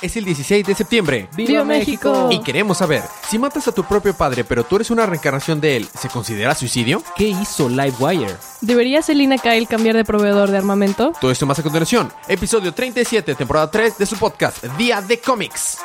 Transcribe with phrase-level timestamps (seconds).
[0.00, 1.28] Es el 16 de septiembre.
[1.34, 2.28] ¡Viva México!
[2.30, 5.76] Y queremos saber, si matas a tu propio padre pero tú eres una reencarnación de
[5.76, 7.02] él, ¿se considera suicidio?
[7.16, 8.36] ¿Qué hizo Livewire?
[8.60, 11.12] ¿Debería Selina Kyle cambiar de proveedor de armamento?
[11.20, 12.12] Todo esto más a continuación.
[12.28, 15.78] Episodio 37, temporada 3 de su podcast, Día de Cómics.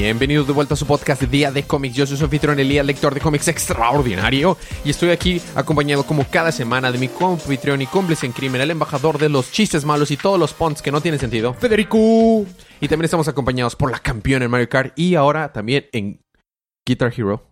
[0.00, 1.96] Bienvenidos de vuelta a su podcast Día de Cómics.
[1.96, 4.56] Yo soy su anfitrión Elías, lector de cómics extraordinario.
[4.84, 8.70] Y estoy aquí acompañado como cada semana de mi confitrión y cómplice en crimen, el
[8.70, 12.46] embajador de los chistes malos y todos los punts que no tienen sentido, Federico.
[12.80, 16.24] Y también estamos acompañados por la campeona en Mario Kart y ahora también en
[16.86, 17.50] Guitar Hero.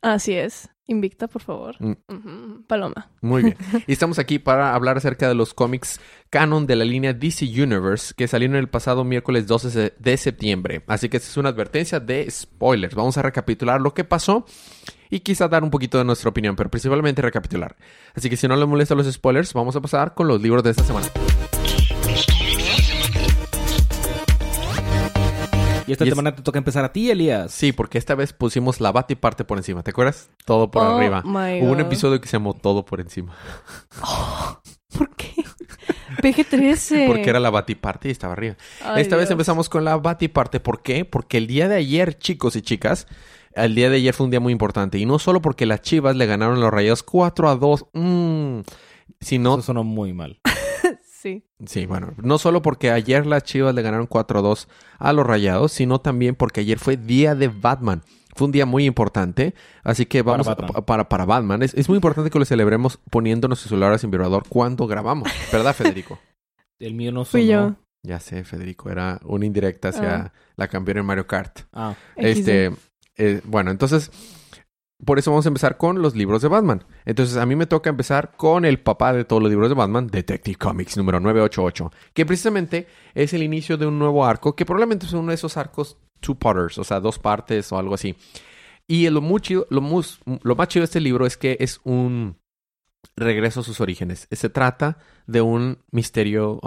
[0.00, 0.70] Así es.
[0.90, 1.76] Invicta, por favor.
[1.78, 2.62] Mm.
[2.66, 3.10] Paloma.
[3.20, 3.56] Muy bien.
[3.86, 8.14] Y estamos aquí para hablar acerca de los cómics canon de la línea DC Universe
[8.16, 10.82] que salieron el pasado miércoles 12 de septiembre.
[10.86, 12.94] Así que esta es una advertencia de spoilers.
[12.94, 14.46] Vamos a recapitular lo que pasó
[15.10, 17.76] y quizá dar un poquito de nuestra opinión, pero principalmente recapitular.
[18.14, 20.70] Así que si no le molestan los spoilers, vamos a pasar con los libros de
[20.70, 21.06] esta semana.
[25.88, 27.50] Y esta Y es- semana te toca empezar a ti, Elías.
[27.52, 29.82] Sí, porque esta vez pusimos la bata y parte por encima.
[29.82, 30.28] ¿Te acuerdas?
[30.44, 31.22] Todo por Oh arriba.
[31.24, 33.34] my Hubo un episodio que se llamó Todo por encima.
[34.96, 35.32] ¿Por qué?
[36.22, 37.06] PG-13.
[37.06, 38.56] Porque era la bata y parte y estaba arriba.
[38.84, 40.60] Ay, Esta vez empezamos con la batiparte.
[40.60, 41.04] ¿Por qué?
[41.04, 43.06] Porque el día de ayer, chicos y chicas,
[43.54, 44.98] el día de ayer fue un día muy importante.
[44.98, 48.60] Y no solo porque las chivas le ganaron a los rayados 4 a 2, mm,
[49.20, 49.54] sino...
[49.54, 50.40] Eso sonó muy mal.
[51.20, 51.44] Sí.
[51.66, 55.26] Sí, bueno, no solo porque ayer las chivas le ganaron 4 a 2 a los
[55.26, 58.02] rayados, sino también porque ayer fue día de Batman.
[58.36, 59.52] Fue un día muy importante,
[59.82, 60.84] así que Para vamos a- Batman.
[60.84, 61.62] para, para Batman.
[61.64, 65.74] Es, es muy importante que lo celebremos poniendo nuestro celular sin vibrador cuando grabamos, ¿verdad,
[65.74, 66.20] Federico?
[66.78, 67.24] El mío no.
[67.24, 67.74] Fui yo.
[68.04, 70.32] Ya sé, Federico, era una indirecta hacia Ah.
[70.54, 71.62] la campeona en Mario Kart.
[71.72, 72.70] Ah, Este,
[73.16, 74.12] eh, bueno, entonces,
[75.04, 76.84] por eso vamos a empezar con los libros de Batman.
[77.04, 80.08] Entonces, a mí me toca empezar con el papá de todos los libros de Batman,
[80.08, 85.06] Detective Comics número 988, que precisamente es el inicio de un nuevo arco, que probablemente
[85.06, 88.16] es uno de esos arcos two parters, o sea, dos partes o algo así.
[88.88, 89.80] Y lo, muy chido- lo,
[90.42, 92.36] lo más chido de este libro es que es un
[93.16, 94.26] regreso a sus orígenes.
[94.30, 96.60] Se trata de un misterio,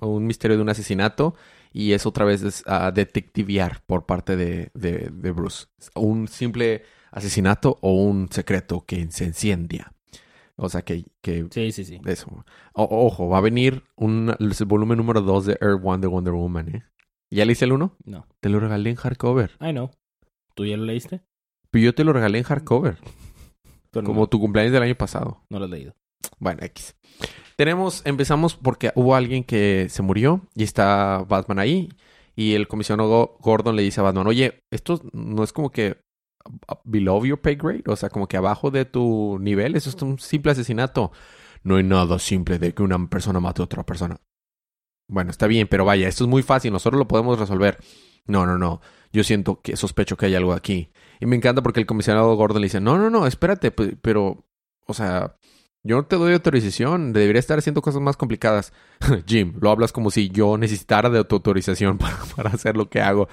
[0.00, 1.34] un misterio de un asesinato
[1.72, 5.66] y es otra vez a detectivear por parte de, de- de Bruce.
[5.94, 6.84] Un simple
[7.14, 9.92] asesinato o un secreto que se enciendia.
[10.56, 12.00] O sea, que, que sí, sí, sí.
[12.06, 12.44] eso.
[12.74, 16.32] O- ojo, va a venir un, el volumen número 2 de Earth One de Wonder
[16.34, 16.84] Woman, ¿eh?
[17.30, 17.96] ¿Ya leíste el 1?
[18.04, 18.26] No.
[18.40, 19.52] Te lo regalé en hardcover.
[19.60, 19.90] I know.
[20.54, 21.22] ¿Tú ya lo leíste?
[21.70, 22.98] Pero yo te lo regalé en hardcover.
[23.90, 25.42] Pero Como no, tu cumpleaños del año pasado.
[25.50, 25.94] no lo has leído.
[26.38, 26.94] Bueno, X.
[27.56, 31.88] Tenemos, empezamos porque hubo alguien que se murió y está Batman ahí.
[32.36, 35.96] Y el comisionado Gordon le dice a Batman, oye, esto no es como que
[36.84, 40.18] below your pay grade, o sea, como que abajo de tu nivel, eso es un
[40.18, 41.12] simple asesinato.
[41.62, 44.20] No hay nada simple de que una persona mate a otra persona.
[45.08, 47.78] Bueno, está bien, pero vaya, esto es muy fácil, nosotros lo podemos resolver.
[48.26, 48.80] No, no, no,
[49.12, 50.90] yo siento que sospecho que hay algo aquí.
[51.20, 54.46] Y me encanta porque el comisionado Gordon le dice, no, no, no, espérate, pe- pero,
[54.86, 55.36] o sea,
[55.82, 58.72] yo no te doy autorización, debería estar haciendo cosas más complicadas.
[59.26, 63.00] Jim, lo hablas como si yo necesitara de tu autorización para, para hacer lo que
[63.02, 63.28] hago.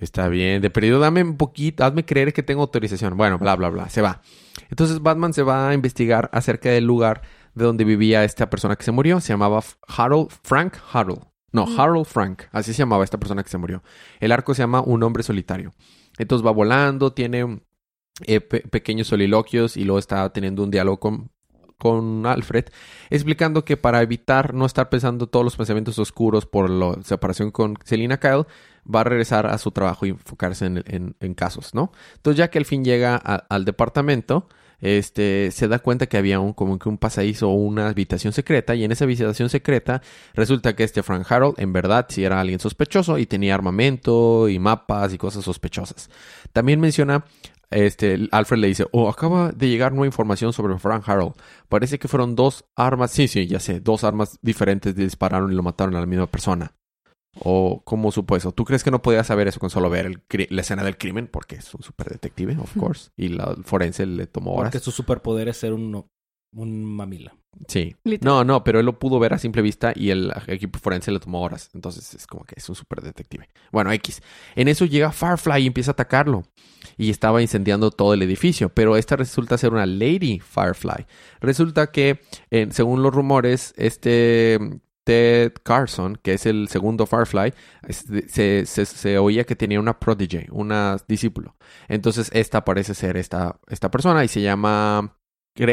[0.00, 3.16] Está bien, de perdido dame un poquito, hazme creer que tengo autorización.
[3.16, 4.22] Bueno, bla, bla, bla, se va.
[4.70, 7.22] Entonces Batman se va a investigar acerca del lugar
[7.54, 9.20] de donde vivía esta persona que se murió.
[9.20, 11.22] Se llamaba Harold, Frank Harold.
[11.50, 11.80] No, Mm.
[11.80, 13.82] Harold Frank, así se llamaba esta persona que se murió.
[14.20, 15.72] El arco se llama Un hombre solitario.
[16.18, 17.60] Entonces va volando, tiene
[18.26, 21.30] eh, pe- pequeños soliloquios y luego está teniendo un diálogo con,
[21.78, 22.66] con Alfred,
[23.08, 27.76] explicando que para evitar no estar pensando todos los pensamientos oscuros por la separación con
[27.84, 28.44] Selina Kyle,
[28.92, 31.92] va a regresar a su trabajo y enfocarse en, en- casos, ¿no?
[32.16, 34.48] Entonces ya que al fin llega al departamento,
[34.80, 38.74] este, se da cuenta que había un, como que un pasadizo o una habitación secreta
[38.74, 40.02] y en esa habitación secreta
[40.34, 44.58] resulta que este Frank Harold en verdad sí era alguien sospechoso y tenía armamento y
[44.58, 46.08] mapas y cosas sospechosas.
[46.52, 47.24] También menciona
[47.70, 51.34] este, Alfred le dice, oh, acaba de llegar nueva información sobre Frank Harold.
[51.68, 55.62] Parece que fueron dos armas, sí, sí, ya sé, dos armas diferentes dispararon y lo
[55.62, 56.72] mataron a la misma persona.
[57.40, 58.52] O, ¿cómo supo eso?
[58.52, 61.28] ¿Tú crees que no podía saber eso con solo ver el la escena del crimen?
[61.28, 63.10] Porque es un super detective, of course.
[63.16, 64.72] Y la forense le tomó horas.
[64.72, 66.04] Porque su superpoder es ser un,
[66.52, 67.34] un mamila.
[67.66, 67.96] Sí.
[68.04, 68.34] Literal.
[68.34, 71.20] No, no, pero él lo pudo ver a simple vista y el equipo forense le
[71.20, 71.70] tomó horas.
[71.74, 73.48] Entonces es como que es un super detective.
[73.72, 74.22] Bueno, X.
[74.54, 76.44] En eso llega Firefly y empieza a atacarlo.
[76.96, 78.68] Y estaba incendiando todo el edificio.
[78.70, 81.06] Pero esta resulta ser una Lady Firefly.
[81.40, 82.20] Resulta que,
[82.50, 84.58] eh, según los rumores, este
[85.08, 87.54] Ted Carson, que es el segundo Firefly,
[87.88, 91.56] se, se- se oía que tenía una prodigy, una discípulo.
[91.88, 95.16] Entonces, esta parece ser esta, esta persona y se llama,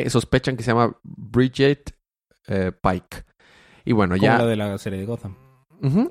[0.08, 1.98] sospechan que se llama Bridget
[2.48, 3.26] eh, Pike.
[3.84, 4.38] Y bueno, Como ya...
[4.38, 5.36] la de la serie de Gotham.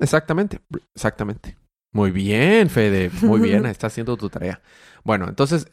[0.01, 0.59] Exactamente,
[0.93, 1.57] exactamente.
[1.91, 4.61] Muy bien, Fede, muy bien, estás haciendo tu tarea.
[5.05, 5.67] Bueno, entonces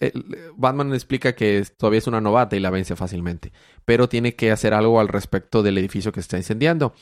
[0.56, 3.50] Batman explica que todavía es una novata y la vence fácilmente,
[3.84, 6.94] pero tiene que hacer algo al respecto del edificio que se está incendiando.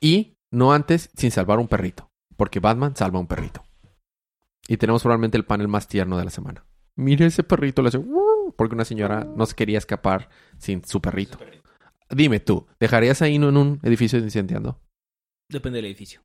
[0.00, 3.62] Y no antes sin salvar un perrito, porque Batman salva un perrito.
[4.68, 6.64] Y tenemos probablemente el panel más tierno de la semana.
[6.96, 10.28] Mire ese perrito, le hace "Wuh", porque una señora no se quería escapar
[10.58, 11.38] sin su perrito.
[12.08, 14.80] Dime tú, ¿dejarías ahí no en un edificio incendiando?
[15.50, 16.20] Depende del edificio.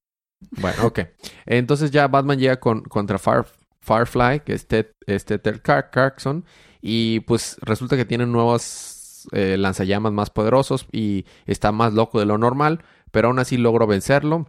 [0.61, 1.00] Bueno, ok.
[1.45, 3.47] Entonces ya Batman llega con, contra Fire-
[3.81, 6.45] Firefly, que es Ted, Carson,
[6.81, 12.25] y pues resulta que tiene nuevos eh, lanzallamas más poderosos y está más loco de
[12.25, 14.47] lo normal, pero aún así logró vencerlo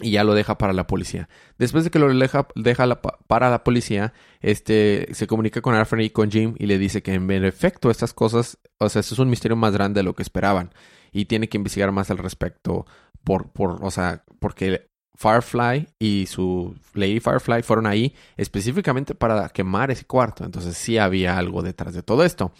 [0.00, 1.28] y ya lo deja para la policía.
[1.58, 6.10] Después de que lo deja, deja para la policía, este se comunica con Alfred y
[6.10, 9.30] con Jim y le dice que en efecto estas cosas, o sea, esto es un
[9.30, 10.72] misterio más grande de lo que esperaban
[11.12, 12.86] y tiene que investigar más al respecto
[13.24, 14.90] por, por, o sea, porque
[15.20, 20.44] Firefly y su Lady Firefly fueron ahí específicamente para quemar ese cuarto.
[20.44, 22.52] Entonces sí había algo detrás de todo esto.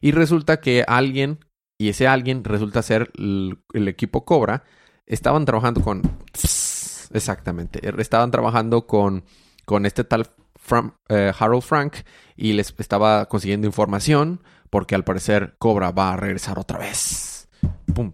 [0.00, 1.40] Y resulta que alguien,
[1.78, 4.64] y ese alguien resulta ser el, equipo Cobra,
[5.06, 6.02] estaban trabajando con...
[7.12, 7.80] Exactamente.
[8.00, 9.24] Estaban trabajando con,
[9.64, 10.28] con este tal
[11.08, 11.96] eh, Harold Frank
[12.36, 17.48] y les estaba consiguiendo información porque al parecer Cobra va a regresar otra vez.
[17.94, 18.12] Pum,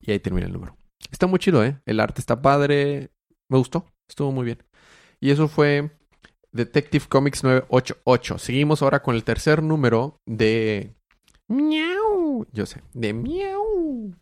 [0.00, 0.76] y ahí termina el número.
[1.10, 1.80] Está muy chido, ¿eh?
[1.86, 3.10] El arte está padre.
[3.48, 3.86] Me gustó.
[4.08, 4.62] Estuvo muy bien.
[5.20, 5.90] Y eso fue
[6.52, 8.38] Detective Comics 988.
[8.38, 10.94] Seguimos ahora con el tercer número de...
[11.52, 12.46] Miau.
[12.52, 12.80] Yo sé.
[12.94, 14.12] De Miau.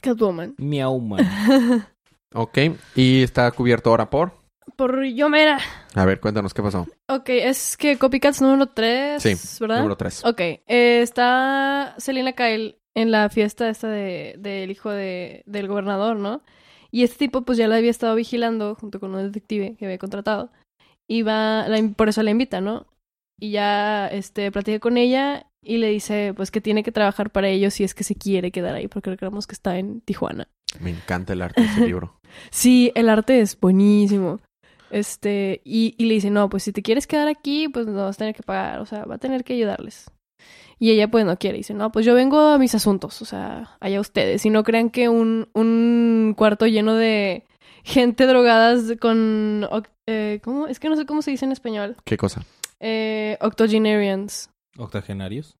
[0.00, 0.54] Catwoman.
[0.58, 1.20] Miau Man.
[2.34, 2.58] Ok.
[2.94, 4.32] Y está cubierto ahora por...
[4.76, 5.58] Por Yomera.
[5.94, 6.86] A ver, cuéntanos qué pasó.
[7.08, 9.76] Ok, es que Copycats número 3, Sí, ¿verdad?
[9.78, 10.24] Número 3.
[10.26, 10.60] Ok, eh,
[11.00, 16.42] está Selina Kyle en la fiesta esta de, del hijo de, del gobernador, ¿no?
[16.90, 19.98] Y este tipo pues ya la había estado vigilando junto con un detective que había
[19.98, 20.50] contratado.
[21.08, 22.86] Y va, la- por eso la invita, ¿no?
[23.40, 24.50] Y ya este,
[24.80, 28.04] con ella y le dice pues que tiene que trabajar para ellos si es que
[28.04, 30.48] se quiere quedar ahí, porque recordamos que está en Tijuana.
[30.80, 32.14] Me encanta el arte de ese libro.
[32.50, 34.40] Sí, el arte es buenísimo.
[34.90, 38.16] Este, y, y le dice, no, pues si te quieres quedar aquí, pues no vas
[38.16, 40.10] a tener que pagar, o sea, va a tener que ayudarles.
[40.78, 43.76] Y ella pues no quiere, dice, no, pues yo vengo a mis asuntos, o sea,
[43.80, 44.44] allá ustedes.
[44.44, 47.44] Y no crean que un, un cuarto lleno de
[47.82, 49.66] gente drogadas con,
[50.06, 50.66] eh, ¿cómo?
[50.66, 51.96] Es que no sé cómo se dice en español.
[52.04, 52.44] ¿Qué cosa?
[52.80, 54.50] Eh, octogenarians.
[54.78, 55.56] Octogenarios.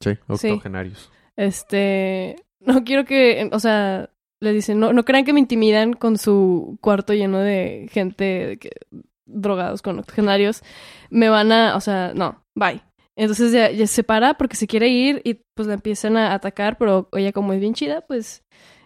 [0.00, 1.10] Sí, octogenarios.
[1.36, 6.18] Este, no quiero que, o sea, les dicen, no, no crean que me intimidan con
[6.18, 8.70] su cuarto lleno de gente que-
[9.26, 10.62] drogados con octogenarios.
[11.10, 12.80] Me van a, o sea, no, bye.
[13.16, 16.78] Entonces ya, ya se para porque se quiere ir y pues la empiezan a atacar,
[16.78, 18.44] pero ella como es bien chida, pues,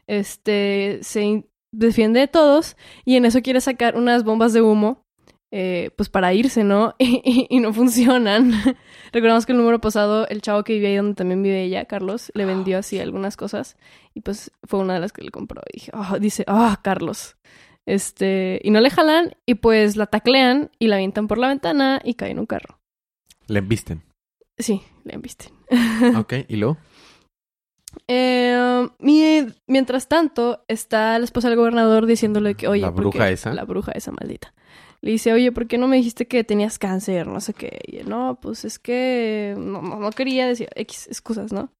[0.08, 5.04] este, se defiende de todos y en eso quiere sacar unas bombas de humo,
[5.54, 6.94] eh, pues para irse, ¿no?
[6.98, 8.52] Y, y- y no funcionan.
[9.12, 12.32] Recordamos que el número pasado, el chavo que vivía ahí donde también vive ella, Carlos,
[12.34, 13.76] le vendió así algunas cosas
[14.14, 15.60] y pues fue una de las que le compró.
[15.72, 17.36] Y dije, ah, dice, ah, Carlos.
[17.84, 22.00] Este, y no le jalan y pues la taclean y la avientan por la ventana
[22.04, 22.78] y cae en un carro.
[23.48, 24.02] Le embisten.
[24.58, 25.52] Sí, le embisten.
[26.16, 26.78] Ok, ¿y luego?
[28.08, 33.30] Eh, mi- mientras tanto, está la esposa del gobernador diciéndole que, oye, ¿La ¿por bruja
[33.30, 33.52] esa?
[33.52, 34.54] La bruja esa maldita.
[35.02, 37.26] Le dice, oye, ¿por qué no me dijiste que tenías cáncer?
[37.26, 37.80] No sé qué.
[37.86, 41.72] Y él, no, pues es que no, no, quería decir X excusas, ¿no?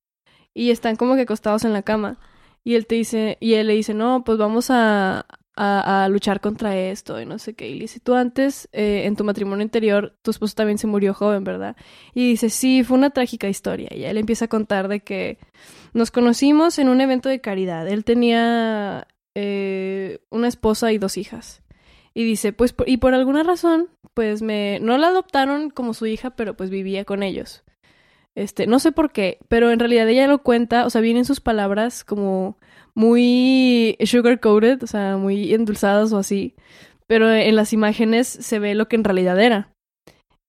[0.53, 2.19] Y están como que acostados en la cama.
[2.65, 5.25] Y él te dice, y él le dice, no, pues vamos a,
[5.55, 7.69] a, a luchar contra esto y no sé qué.
[7.69, 11.13] Y le dice, tú antes, eh, en tu matrimonio anterior, tu esposo también se murió
[11.13, 11.77] joven, ¿verdad?
[12.13, 13.89] Y dice, sí, fue una trágica historia.
[13.91, 15.37] Y él empieza a contar de que
[15.93, 17.87] nos conocimos en un evento de caridad.
[17.87, 21.61] Él tenía eh, una esposa y dos hijas.
[22.15, 26.05] Y dice, pues, por- y por alguna razón, pues me, no la adoptaron como su
[26.05, 27.63] hija, pero pues vivía con ellos.
[28.35, 31.39] Este, no sé por qué, pero en realidad ella lo cuenta, o sea, vienen sus
[31.39, 32.57] palabras como
[32.95, 36.55] muy sugar coated, o sea, muy endulzadas o así,
[37.07, 39.71] pero en las imágenes se ve lo que en realidad era.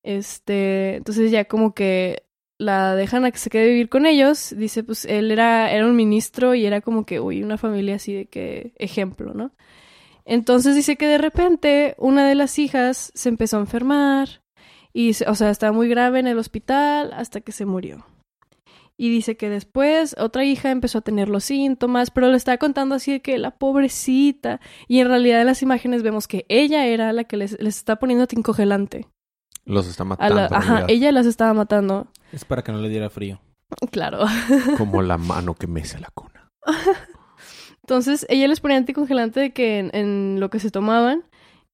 [0.02, 2.24] Este, entonces ya como que
[2.58, 5.96] la dejan a que se quede vivir con ellos, dice, pues él era, era un
[5.96, 9.52] ministro y era como que, uy, una familia así de que ejemplo, ¿no?
[10.26, 14.40] Entonces dice que de repente una de las hijas se empezó a enfermar
[14.92, 18.06] y, se- o sea, estaba muy grave en el hospital hasta que se murió.
[18.96, 22.94] Y dice que después otra hija empezó a tener los síntomas, pero le estaba contando
[22.94, 24.60] así de que la pobrecita.
[24.86, 27.96] Y en realidad en las imágenes vemos que ella era la que les, les está
[27.96, 29.08] poniendo tincogelante.
[29.64, 30.36] Los está matando.
[30.36, 32.06] la- ajá, ella las estaba matando.
[32.32, 33.40] Es para que no le diera frío.
[33.90, 34.24] Claro.
[34.78, 36.48] Como la mano que mece la cuna.
[37.84, 41.22] Entonces ella les ponía anticongelante de que en, lo que se tomaban.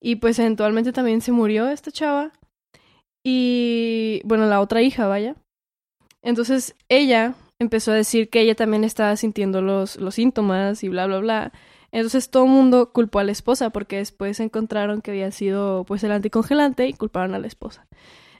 [0.00, 2.32] Y pues eventualmente también se murió esta chava.
[3.22, 5.36] Y bueno, la otra hija, vaya.
[6.20, 11.06] Entonces ella empezó a decir que ella también estaba sintiendo los, los síntomas y bla,
[11.06, 11.52] bla, bla.
[11.92, 16.02] Entonces todo el mundo culpó a la esposa porque después encontraron que había sido pues
[16.02, 17.86] el anticongelante y culparon a la esposa.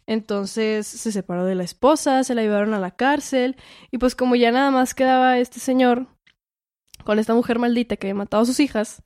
[0.09, 3.55] Entonces se separó de la esposa, se la llevaron a la cárcel
[3.93, 6.09] y pues como ya nada más quedaba este señor
[7.05, 9.03] con esta mujer maldita que había matado a sus hijas,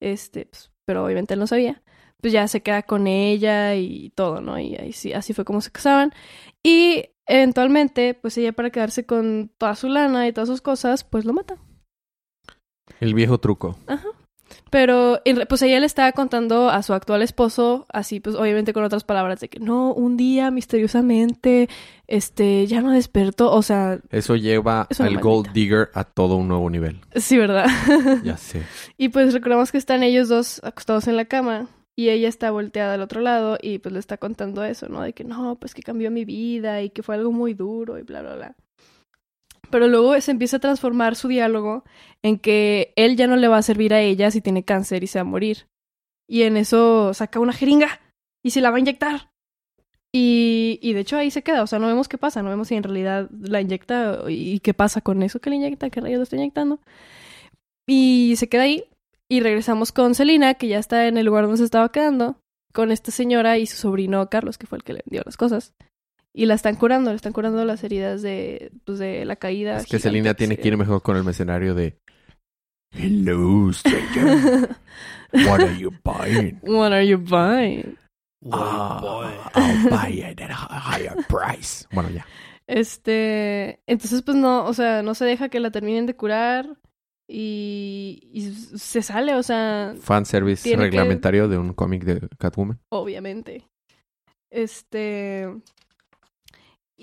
[0.00, 1.82] este, pues, pero obviamente él no sabía,
[2.20, 4.58] pues ya se queda con ella y todo, ¿no?
[4.58, 6.12] Y ahí sí, así fue como se casaban.
[6.62, 11.24] Y eventualmente, pues ella para quedarse con toda su lana y todas sus cosas, pues
[11.24, 11.56] lo mata.
[13.00, 13.76] El viejo truco.
[14.70, 19.04] Pero pues ella le estaba contando a su actual esposo, así pues obviamente con otras
[19.04, 21.68] palabras, de que no, un día misteriosamente,
[22.06, 25.20] este, ya no despertó, o sea, Eso lleva al maldita.
[25.20, 27.00] Gold Digger a todo un nuevo nivel.
[27.16, 27.66] sí, ¿verdad?
[28.24, 28.62] Ya sé.
[28.98, 32.94] Y pues recordamos que están ellos dos acostados en la cama y ella está volteada
[32.94, 35.02] al otro lado y pues le está contando eso, ¿no?
[35.02, 38.02] De que no, pues que cambió mi vida y que fue algo muy duro y
[38.02, 38.56] bla, bla, bla.
[39.72, 41.82] Pero luego se empieza a transformar su diálogo
[42.22, 45.08] en que él ya no le va a servir a ella si tiene cáncer y
[45.08, 45.66] se va a morir.
[46.28, 48.00] Y en eso saca una jeringa
[48.44, 49.32] y se la va a inyectar.
[50.14, 52.68] Y, y de hecho ahí se queda, o sea, no vemos qué pasa, no vemos
[52.68, 56.18] si en realidad la inyecta y qué pasa con eso que le inyecta, qué rayos
[56.18, 56.80] lo está inyectando.
[57.88, 58.84] Y se queda ahí
[59.30, 62.36] y regresamos con Celina, que ya está en el lugar donde se estaba quedando,
[62.74, 65.72] con esta señora y su sobrino Carlos, que fue el que le dio las cosas.
[66.34, 69.76] Y la están curando, le están curando las heridas de, pues, de la caída.
[69.78, 71.98] Es que Selina tiene se que ir mejor con el mercenario de
[72.94, 74.76] Hello, stranger.
[75.32, 76.58] What are you buying?
[76.62, 77.96] What are you buying?
[78.50, 81.86] Ah, I'll buy it at a higher price.
[81.92, 82.26] Bueno, ya.
[82.66, 86.76] Este, entonces pues no, o sea, no se deja que la terminen de curar
[87.28, 92.78] y, y se sale, o sea, Fanservice Tiene que- reglamentario de un cómic de Catwoman.
[92.90, 93.64] obviamente.
[94.50, 95.48] Este,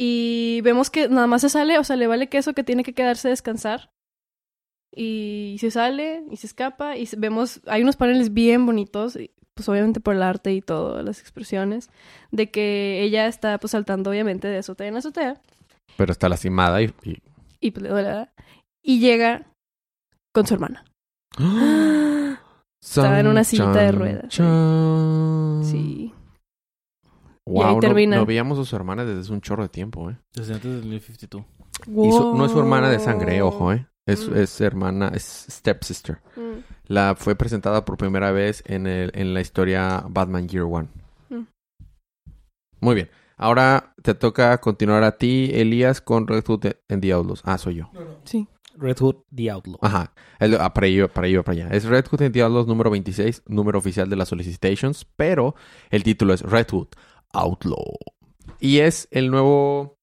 [0.01, 2.93] y vemos que nada más se sale, o sea, le vale queso que tiene que
[2.93, 3.89] quedarse a descansar.
[4.95, 9.17] Y se sale y se escapa y vemos, hay unos paneles bien bonitos,
[9.53, 11.89] pues obviamente por el arte y todas las expresiones,
[12.31, 15.41] de que ella está pues saltando obviamente de azotea en azotea.
[15.97, 16.93] Pero está lastimada y...
[17.03, 17.17] y-
[17.61, 18.29] y pues le duele.
[18.81, 19.51] Y llega
[20.33, 20.85] con su hermana.
[22.81, 24.37] Estaba en una sillita de ruedas, sí.
[24.37, 25.61] chan.
[25.65, 26.13] Sí.
[27.49, 28.15] Wow, ahí no- termina.
[28.17, 30.17] No, veíamos a su hermana desde un chorro de tiempo, ¿eh?
[30.33, 31.45] Desde antes del 52.
[31.87, 33.87] Y su- no es su hermana de sangre, ojo, ¿eh?
[34.05, 34.35] Es, Mm.
[34.37, 36.19] es hermana, es stepsister.
[36.35, 36.59] Mm.
[36.85, 40.87] La fue presentada por primera vez en, el, en la historia Batman Year One.
[41.29, 41.43] Mm.
[42.81, 43.09] Muy bien.
[43.37, 47.41] Ahora te toca continuar a ti, Elías, con Red Hood and the Outlaws.
[47.45, 47.89] Ah, soy yo.
[48.25, 48.47] Sí.
[48.75, 49.77] Red Hood, The Outlaw.
[49.81, 50.13] Ajá.
[50.39, 51.75] El- ah, para ello, para ello, para allá.
[51.75, 55.55] Es Red Hood and the Outlaws número 26, número oficial de las solicitations, pero
[55.89, 56.87] el título es Red Hood
[57.33, 57.95] Outlaw.
[58.59, 59.97] Y es el nuevo,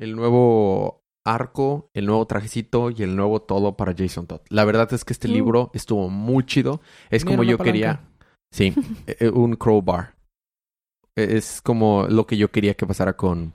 [0.00, 4.40] el nuevo arco, el nuevo trajecito y el nuevo todo para Jason Todd.
[4.48, 5.32] La verdad es que este Mm.
[5.32, 6.80] libro estuvo muy chido.
[7.10, 8.08] Es Mira, como yo quería.
[8.52, 8.72] Sí,
[9.06, 10.14] eh, un crowbar.
[11.16, 13.52] Eh, Es como lo que yo quería que pasara con,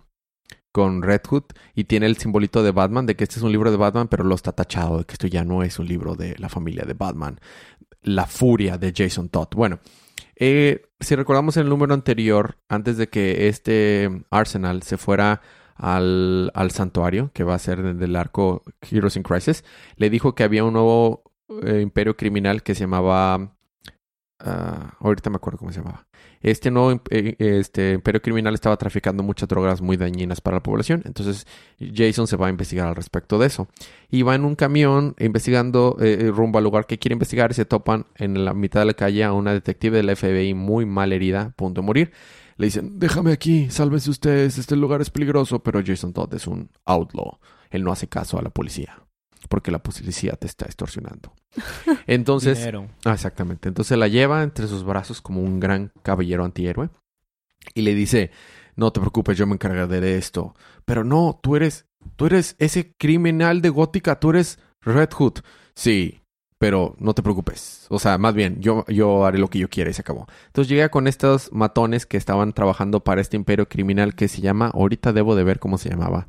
[0.72, 1.46] con Red Hood.
[1.74, 4.24] Y tiene el simbolito de Batman, de que este es un libro de Batman, pero
[4.24, 6.94] lo está tachado, de que esto ya no es un libro de la familia de
[6.94, 7.40] Batman.
[8.04, 9.48] La furia de Jason Todd.
[9.56, 9.80] Bueno,
[10.36, 15.42] eh, si recordamos el número anterior, antes de que este Arsenal se fuera
[15.76, 19.64] al, al santuario, que va a ser del arco Heroes in Crisis,
[19.96, 21.24] le dijo que había un nuevo
[21.64, 23.56] eh, imperio criminal que se llamaba...
[24.40, 26.08] ah, ahorita me acuerdo cómo se llamaba.
[26.44, 30.64] Este nuevo imp- eh, este imperio criminal estaba traficando muchas drogas muy dañinas para la
[30.64, 31.02] población.
[31.06, 31.48] Entonces
[31.80, 33.68] Jason se va a investigar al respecto de eso.
[34.12, 37.66] Y va en un camión investigando eh, rumbo al lugar que quiere investigar y se
[37.66, 41.42] topan en la mitad de la calle a una detective del FBI muy mal herida,
[41.42, 42.12] a punto de morir.
[42.58, 46.70] Le dicen, déjame aquí, sálvense ustedes, este lugar es peligroso, pero Jason Todd es un
[46.86, 47.40] outlaw.
[47.72, 49.00] Él no hace caso a la policía,
[49.50, 51.34] porque la policía te está extorsionando.
[52.08, 52.68] Entonces.
[53.06, 53.68] Ah, exactamente.
[53.70, 56.90] Entonces la lleva entre sus brazos como un gran caballero antihéroe
[57.74, 58.32] y le dice,
[58.76, 60.56] no te preocupes, yo me encargaré de esto.
[60.86, 61.86] Pero no, tú eres,
[62.16, 65.40] tú eres ese criminal de Gótica, tú eres Red Hood.
[65.76, 66.22] Sí,
[66.58, 67.88] pero no te preocupes.
[67.90, 70.28] O sea, más bien, yo, yo haré lo que yo quiera y se acabó.
[70.48, 74.68] Entonces llega con estos matones que estaban trabajando para este imperio criminal que se llama,
[74.74, 76.28] ahorita debo de ver cómo se llamaba.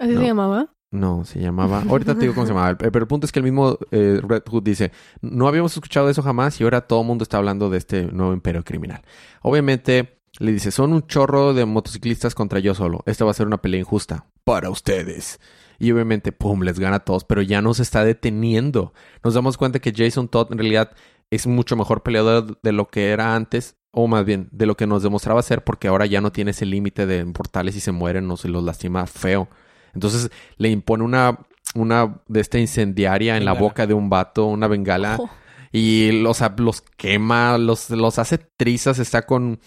[0.00, 0.20] ¿Así No.
[0.20, 0.73] se llamaba?
[0.94, 1.82] No, se llamaba.
[1.88, 2.78] Ahorita te digo cómo se llamaba.
[2.78, 6.22] Pero el punto es que el mismo eh, Red Hood dice: No habíamos escuchado eso
[6.22, 9.02] jamás y ahora todo el mundo está hablando de este nuevo imperio criminal.
[9.42, 13.02] Obviamente, le dice: Son un chorro de motociclistas contra yo solo.
[13.06, 14.26] Esta va a ser una pelea injusta.
[14.44, 15.40] Para ustedes.
[15.80, 18.92] Y obviamente, pum, les gana a todos, pero ya no se está deteniendo.
[19.24, 20.92] Nos damos cuenta que Jason Todd en realidad
[21.30, 24.86] es mucho mejor peleador de lo que era antes, o más bien, de lo que
[24.86, 28.30] nos demostraba ser, porque ahora ya no tiene ese límite de portales y se mueren
[28.30, 29.48] o se los lastima feo.
[29.94, 31.38] Entonces le impone una,
[31.74, 35.30] una de esta incendiaria en la boca de un vato, una bengala, Oh.
[35.72, 39.60] y los, los quema, los, los hace trizas, está con,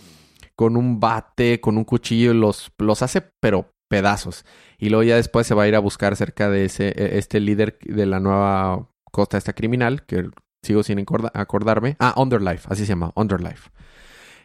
[0.56, 4.46] con un bate, con un cuchillo, los, los hace pero pedazos.
[4.78, 7.40] Y luego ya después se va a ir a buscar cerca de ese, e- este
[7.40, 10.30] líder de la nueva costa esta criminal, que
[10.62, 11.96] sigo sin acorda- acordarme.
[12.00, 13.70] Ah, Underlife, así se llama, Underlife.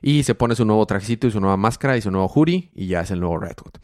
[0.00, 2.86] Y se pone su nuevo trajecito y su nueva máscara y su nuevo hoodie y
[2.86, 3.74] ya es el nuevo Redwood.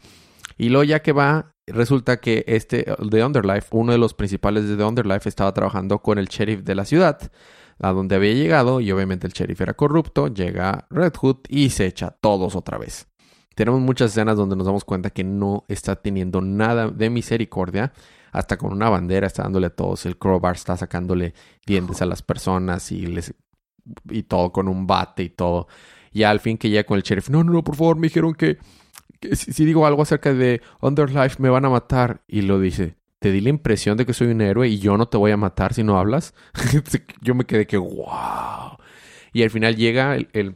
[0.57, 4.77] Y luego ya que va, resulta que este de Underlife, uno de los principales de
[4.77, 7.31] The Underlife, estaba trabajando con el sheriff de la ciudad,
[7.79, 11.85] a donde había llegado, y obviamente el sheriff era corrupto, llega Red Hood y se
[11.85, 13.07] echa a todos otra vez.
[13.55, 17.91] Tenemos muchas escenas donde nos damos cuenta que no está teniendo nada de misericordia,
[18.31, 21.33] hasta con una bandera está dándole a todos, el crowbar está sacándole
[21.65, 23.33] dientes a las personas y les
[24.09, 25.67] y todo con un bate y todo.
[26.11, 28.33] Y al fin que llega con el sheriff, no, no, no, por favor, me dijeron
[28.33, 28.88] que, que
[29.33, 32.21] si, digo algo acerca de Underlife me van a matar.
[32.27, 35.07] Y lo dice, te di la impresión de que soy un héroe y yo no
[35.07, 36.33] te voy a matar si no hablas.
[37.21, 38.77] yo me quedé que, wow.
[39.33, 40.55] Y al final llega el,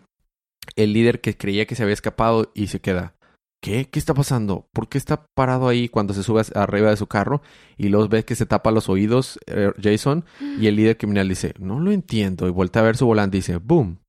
[0.75, 3.15] el, líder que creía que se había escapado y se queda.
[3.61, 3.89] ¿Qué?
[3.89, 4.67] ¿Qué está pasando?
[4.73, 7.41] ¿Por qué está parado ahí cuando se sube arriba de su carro
[7.77, 10.25] y luego ves que se tapa los oídos eh, Jason
[10.59, 13.39] y el líder criminal dice, no lo entiendo y vuelve a ver su volante y
[13.39, 14.02] dice, boom.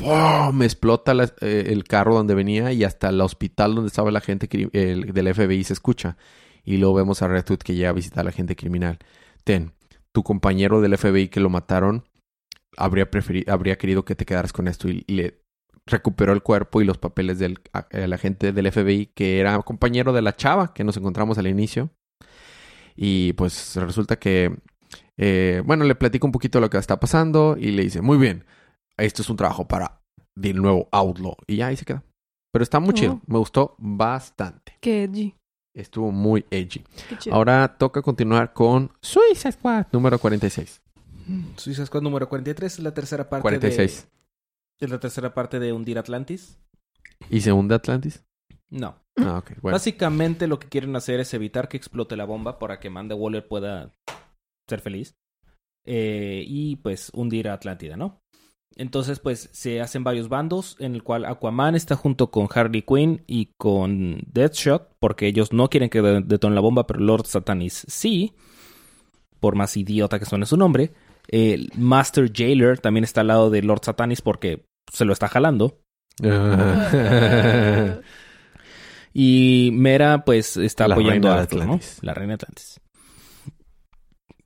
[0.00, 0.62] ¡Pum!
[0.62, 5.34] Explota eh, el carro donde venía y hasta el hospital donde estaba la gente del
[5.34, 6.16] FBI se escucha.
[6.64, 8.98] Y luego vemos a Red Hood que llega a visitar a la gente criminal.
[9.44, 9.72] Ten,
[10.12, 12.04] tu compañero del FBI que lo mataron
[12.76, 13.08] habría,
[13.48, 15.42] habría querido que te quedaras con esto y, le
[15.86, 17.58] recuperó el cuerpo y los papeles del
[18.12, 21.90] agente del FBI que era compañero de la chava que nos encontramos al inicio.
[22.96, 24.56] Y pues resulta que,
[25.16, 28.44] eh, bueno, le platico un poquito lo que está pasando y le dice, muy bien,
[29.00, 30.00] esto es un trabajo para
[30.42, 31.36] el nuevo Outlaw.
[31.46, 32.02] Y ya ahí se queda.
[32.52, 32.92] Pero está muy Oh.
[32.94, 34.76] chido, me gustó bastante.
[34.80, 35.34] Qué edgy.
[35.74, 36.82] Estuvo muy edgy.
[37.30, 40.82] Ahora toca continuar con Suicide Squad número 46.
[41.56, 44.08] Suicide Squad número 43 es la tercera parte 46.
[44.08, 44.84] de...
[44.86, 46.58] Es la tercera parte de Hundir Atlantis.
[47.28, 48.24] ¿Y segunda Atlantis?
[48.70, 48.96] No.
[49.18, 49.52] Ah, ok.
[49.60, 49.74] Bueno.
[49.74, 53.46] Básicamente lo que quieren hacer es evitar que explote la bomba para que Amanda Waller
[53.46, 53.92] pueda
[54.68, 55.14] ser feliz.
[55.86, 58.18] Eh, y pues hundir a Atlántida, ¿no?
[58.76, 63.22] Entonces, pues se hacen varios bandos en el cual Aquaman está junto con Harley Quinn
[63.26, 67.84] y con Deathshot, porque ellos no quieren que de- detone la bomba, pero Lord Satanis
[67.88, 68.32] sí,
[69.40, 70.92] por más idiota que suene su nombre.
[71.28, 75.80] El Master Jailer también está al lado de Lord Satanis porque se lo está jalando.
[79.12, 81.62] Y Mera, pues, está La apoyando a Arthur, ¿no?
[81.64, 81.98] Atlantis.
[82.02, 82.80] La reina Atlantis.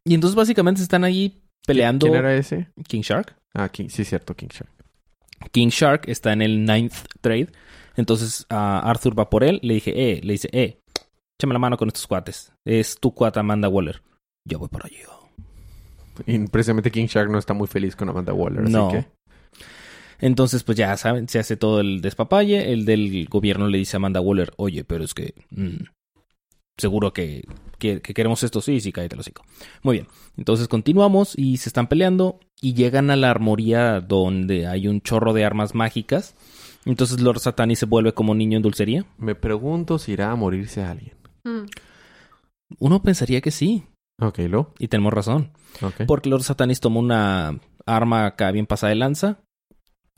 [0.05, 2.07] Y entonces, básicamente, están ahí peleando.
[2.07, 2.69] ¿Quién era ese?
[2.87, 3.37] King Shark.
[3.55, 4.71] Ah, King, sí, cierto, King Shark.
[5.53, 7.49] King Shark está en el ninth trade.
[7.97, 9.61] Entonces, Arthur va por él.
[9.63, 10.79] Le dije, eh, le dice, eh,
[11.39, 12.53] échame la mano con estos cuates.
[12.65, 14.03] Es tu cuata Amanda Waller.
[14.49, 14.97] Yo voy por allí.
[16.27, 18.89] Y precisamente King Shark no está muy feliz con Amanda Waller, así No.
[18.91, 19.05] que...
[20.21, 22.73] Entonces, pues ya saben, se hace todo el despapalle.
[22.73, 25.85] El del gobierno le dice a Amanda Waller, oye, pero es que mm,
[26.77, 27.45] seguro que,
[27.79, 28.61] que, que queremos esto.
[28.61, 29.43] Sí, sí, cállate el hocico.
[29.83, 30.09] Muy bien.
[30.37, 35.33] Entonces continuamos y se están peleando y llegan a la armoría donde hay un chorro
[35.33, 36.35] de armas mágicas.
[36.85, 39.05] Entonces Lord Satani se vuelve como niño en dulcería.
[39.19, 41.15] Me pregunto si irá a morirse alguien.
[41.45, 41.67] Mm.
[42.79, 43.85] Uno pensaría que sí,
[44.21, 44.73] Ok, lo.
[44.79, 45.51] y tenemos razón.
[45.83, 46.03] Ok.
[46.07, 49.39] Porque Lord Satanis toma una arma acá bien pasada de lanza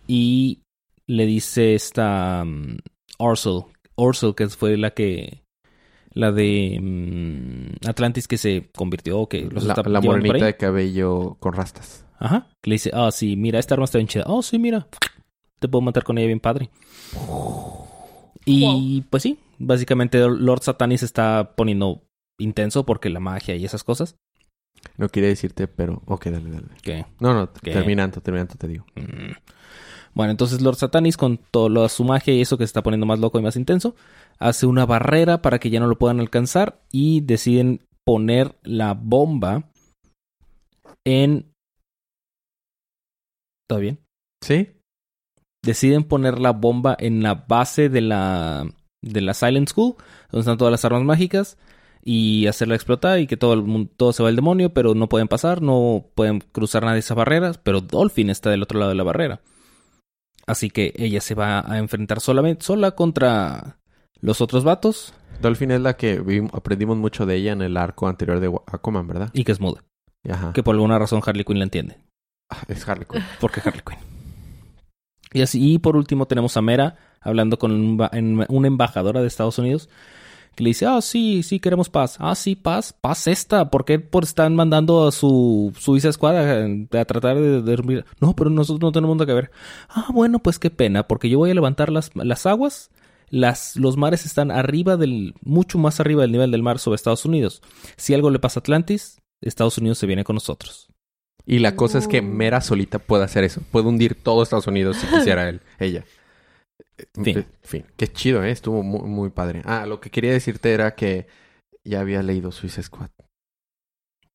[0.07, 0.63] y
[1.07, 2.77] le dice esta um,
[3.19, 3.63] Ursel,
[3.97, 5.43] Ursel que fue la que
[6.17, 10.43] la de mm, Atlantis que se convirtió, que los La, está la morenita ahí.
[10.43, 12.07] de cabello con rastas.
[12.19, 12.49] Ajá.
[12.63, 14.25] Que le dice, ah, sí, mira, esta arma está bien chida.
[14.27, 14.89] Oh, sí, mira.
[15.61, 16.71] Te puedo matar con ella bien padre.
[18.47, 22.03] Y pues sí, básicamente Lord Satanis está poniendo
[22.39, 24.17] intenso porque la magia y esas cosas.
[24.97, 26.03] No quería decirte, pero...
[26.07, 26.69] Ok, dale, dale.
[26.83, 27.73] Que No, no, ¿Qué?
[27.73, 28.87] terminando, terminando te digo.
[28.95, 29.33] Mm.
[30.17, 33.21] Bueno, entonces Lord Satanis, con toda su magia y eso que se está poniendo más
[33.21, 33.95] loco y más intenso,
[34.39, 39.69] hace una barrera para que ya no lo puedan alcanzar y deciden poner la bomba
[41.05, 41.53] en...
[43.69, 43.99] ¿Todo bien?
[44.43, 44.71] ¿Sí?
[45.63, 48.67] Deciden poner la bomba en la base de la,
[49.03, 49.97] de la Silent School,
[50.31, 51.59] donde están todas las armas mágicas,
[52.03, 55.11] y hacerla explotar y que todo el mundo, todo se va al demonio, pero no
[55.11, 58.97] pueden pasar, no pueden cruzar nadie esas barreras, pero Dolphin está del otro lado de
[58.97, 59.43] la barrera.
[60.47, 63.79] Así que ella se va a enfrentar solamente sola contra
[64.21, 68.09] los otros vatos Dolphin es la que vimos- aprendimos mucho de ella en el arco
[68.09, 69.31] anterior de Aquaman, ¿verdad?
[69.35, 69.85] y que es muda,
[70.29, 70.53] Ajá.
[70.55, 71.99] que por alguna razón Harley Quinn la entiende.
[72.51, 73.23] Ah, Es Harley Quinn.
[73.41, 73.99] Porque Harley Quinn.
[75.33, 79.27] Y así, y por último tenemos a Mera hablando con un en- una embajadora de
[79.27, 79.89] Estados Unidos
[80.57, 82.17] que le dice, ah, sí, sí, queremos paz.
[82.19, 83.71] Ah, sí, paz, paz esta.
[83.71, 88.07] ¿Por qué por están mandando a su Suiza Squad a, a tratar de dormir?
[88.21, 89.51] No, pero nosotros no tenemos nada que ver.
[89.89, 92.91] Ah, bueno, pues qué pena, porque yo voy a levantar las, las aguas.
[93.29, 97.25] Las, los mares están arriba del, mucho más arriba del nivel del mar sobre Estados
[97.25, 97.61] Unidos.
[97.97, 100.89] Si algo le pasa a Atlantis, Estados Unidos se viene con nosotros.
[101.45, 102.23] Y la cosa es que.
[102.23, 103.61] Mera solita puede hacer eso.
[103.71, 106.05] Puede hundir todo Estados Unidos si quisiera él, ella.
[107.23, 107.39] Fin.
[107.39, 107.85] Eh, fin.
[107.97, 108.51] Qué chido, ¿eh?
[108.51, 109.63] Estuvo muy, muy padre.
[109.65, 111.27] Ah, lo que quería decirte era que
[111.85, 113.11] ya había leído Suicide Squad.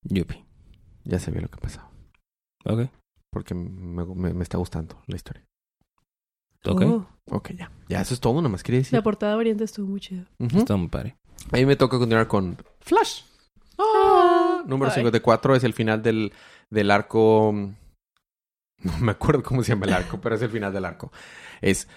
[0.04, 0.44] Yupi.
[1.04, 1.90] Ya sabía lo que pasaba.
[2.66, 2.90] Ok.
[3.32, 5.44] Porque me, me- me está gustando la historia.
[6.66, 6.82] Ok.
[6.86, 7.72] Oh, Ok, ya.
[7.88, 8.42] Ya, eso es todo.
[8.42, 8.94] Nomás quería decir.
[8.94, 10.26] la portada variante estuvo muy chida.
[10.40, 11.16] Está muy padre.
[11.52, 13.22] Ahí me toca continuar con Flash.
[13.80, 14.96] Ah, número Ay.
[14.96, 16.34] 54 es el final del,
[16.70, 17.54] del arco.
[18.84, 21.12] No me acuerdo cómo se llama el arco, pero es el final del arco.
[21.62, 21.88] Es.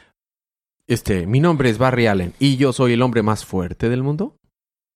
[0.86, 4.36] Este, mi nombre es Barry Allen y yo soy el hombre más fuerte del mundo.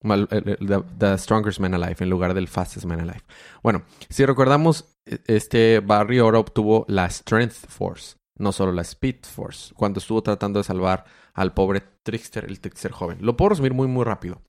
[0.03, 3.23] El- el- The, Strongest Man Alive en lugar del Fastest Man Alive.
[3.63, 9.25] Bueno, si recordamos, e- este Barry ahora obtuvo la Strength Force, no solo la Speed
[9.25, 13.19] Force, cuando estuvo tratando de salvar al pobre Trickster, el Trickster joven.
[13.23, 14.41] Lo puedo resumir muy, muy rápido.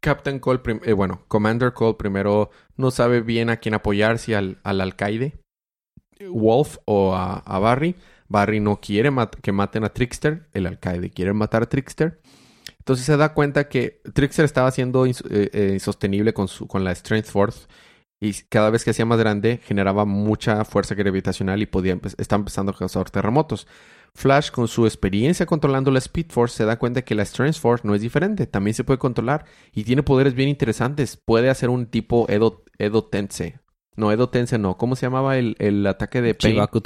[0.00, 4.58] Captain Cole, eh, bueno, Commander Cole primero no sabe bien a quién apoyar, si al,
[4.62, 5.40] al alcaide,
[6.30, 7.96] Wolf o a Barry.
[8.28, 9.10] Barry no quiere
[9.42, 12.20] que maten a Trickster, el alcaide quiere matar a Trickster.
[12.78, 16.94] Entonces se da cuenta que Trickster estaba siendo eh, eh, insostenible con, su, con la
[16.94, 17.66] Strength Force
[18.20, 22.36] y cada vez que hacía más grande generaba mucha fuerza gravitacional y podía empe- está
[22.36, 23.66] empezando a causar terremotos.
[24.14, 27.86] Flash, con su experiencia controlando la Speed Force, se da cuenta que la Strength Force
[27.86, 31.16] no es diferente, también se puede controlar y tiene poderes bien interesantes.
[31.16, 33.60] Puede hacer un tipo Edo, Edo Tense.
[33.96, 34.78] No, Edo Tense no.
[34.78, 36.54] ¿Cómo se llamaba el, el ataque de Pain?
[36.54, 36.80] Chibaku.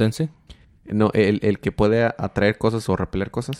[0.92, 3.59] No, el, el que puede atraer cosas o repeler cosas.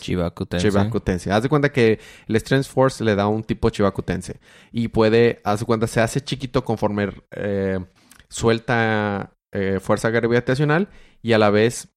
[0.69, 1.31] Chibaku Tensei.
[1.31, 4.35] Haz de cuenta que el Strength Force le da un tipo Chibaku Tensei.
[4.71, 7.79] Y puede, haz de cuenta, se hace chiquito conforme eh,
[8.29, 10.89] suelta eh, fuerza gravitacional
[11.21, 11.89] y a la vez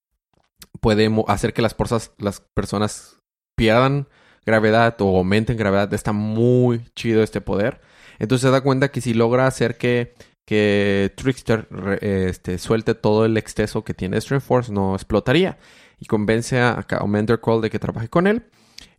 [0.80, 3.18] puede hacer que las, fuerzas- las personas
[3.56, 4.08] pierdan
[4.44, 5.92] gravedad o aumenten gravedad.
[5.94, 7.80] Está muy chido este poder.
[8.18, 11.66] Entonces se da cuenta que si logra hacer que, que Trickster
[12.00, 15.58] este, suelte todo el exceso que tiene Strength no explotaría.
[15.98, 18.44] Y convence a a Commander Cole de que trabaje con él.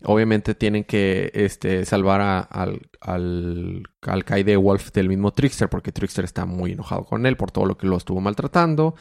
[0.04, 6.26] Obviamente tienen que este, salvar a- al, al alcaide Wolf del mismo Trickster, porque Trickster
[6.26, 8.96] está muy enojado con él por todo lo que lo estuvo maltratando.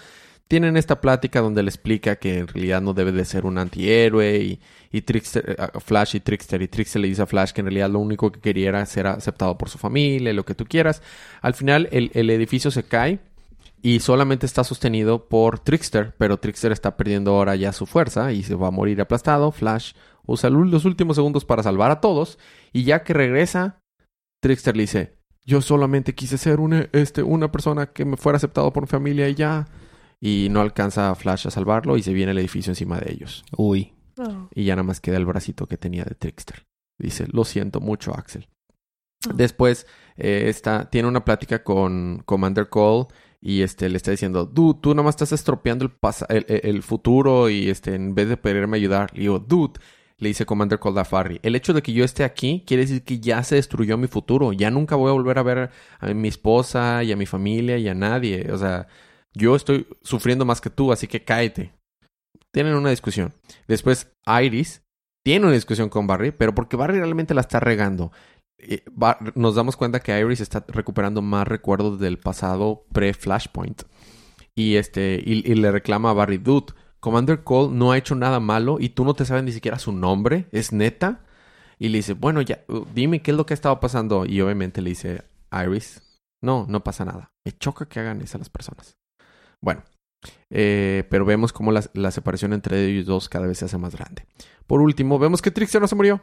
[0.46, 4.38] Tienen esta plática donde le explica que en realidad no debe de ser un antihéroe
[4.38, 4.61] y,
[4.92, 7.90] y Trickster, eh, Flash y Trickster y Trickster le dice a Flash que en realidad
[7.90, 11.02] lo único que quería era ser aceptado por su familia, lo que tú quieras.
[11.40, 13.18] Al final el, edificio se cae
[13.83, 18.44] y solamente está sostenido por Trickster, pero Trickster está perdiendo ahora ya su fuerza y
[18.44, 19.50] se va a morir aplastado.
[19.50, 19.94] Flash
[20.26, 22.38] usa los últimos segundos para salvar a todos
[22.72, 23.80] y ya que regresa,
[24.40, 28.72] Trickster le dice, yo solamente quise ser una, este, una persona que me fuera aceptado
[28.72, 29.66] por mi familia y ya.
[30.26, 33.44] Y no alcanza a Flash a salvarlo y se viene el edificio encima de ellos.
[33.56, 33.92] Uy.
[34.16, 34.48] Oh.
[34.54, 36.64] Y ya nada más queda el bracito que tenía de Trickster.
[36.98, 38.48] Dice, lo siento mucho, Axel.
[39.28, 39.32] Ah.
[39.34, 43.06] Después eh, está, tiene una plática con Commander Cole
[43.42, 46.60] y este le está diciendo, dude, tú nada más estás estropeando el, pasa- el, el-
[46.64, 49.10] el futuro y este en vez de pedirme ayudar.
[49.12, 49.78] Le digo, dude,
[50.16, 53.02] le dice Commander Cole a Farry, el hecho de que yo esté aquí quiere decir
[53.02, 54.54] que ya se destruyó mi futuro.
[54.54, 57.88] Ya nunca voy a volver a ver a mi esposa y a mi familia y
[57.88, 58.50] a nadie.
[58.52, 58.87] O sea,
[59.35, 61.73] yo estoy sufriendo más que tú, así que cáete.
[62.53, 63.35] Tienen una discusión.
[63.66, 64.83] Después Iris
[65.25, 68.12] tiene una discusión con Barry, pero porque Barry realmente la está regando.
[68.59, 68.85] Eh,
[69.35, 73.83] nos damos cuenta que Iris está recuperando más recuerdos del pasado pre-Flashpoint.
[74.55, 78.40] Y este, y, y le reclama a Barry, dude, Commander Cole no ha hecho nada
[78.40, 81.25] malo y tú no te sabes ni siquiera su nombre, ¿es neta?
[81.79, 84.25] Y le dice, bueno, ya, uh, dime qué es lo que ha estado pasando.
[84.25, 86.03] Y obviamente le dice, Iris,
[86.40, 87.33] no, no pasa nada.
[87.44, 88.97] Me choca que hagan eso a las personas.
[89.64, 89.83] Bueno,
[90.50, 93.94] eh, pero vemos cómo la, la separación entre ellos dos cada vez se hace más
[93.96, 94.27] grande.
[94.66, 96.20] Por último, vemos que Trickster no se murió,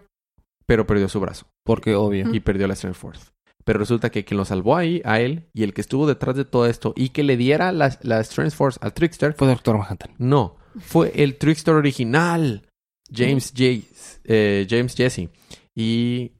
[0.65, 2.33] pero perdió su brazo Porque obvio.
[2.33, 3.25] y perdió la Strength Force.
[3.63, 6.45] Pero resulta que quien lo salvó ahí, a él, y el que estuvo detrás de
[6.45, 10.15] todo esto, y que le diera la, la Strength Force al Trickster, Fue Doctor Manhattan.
[10.17, 12.67] no, fue el Trickster original,
[13.13, 13.85] James, J-
[14.23, 15.29] eh, James Jesse.
[15.75, 16.31] Y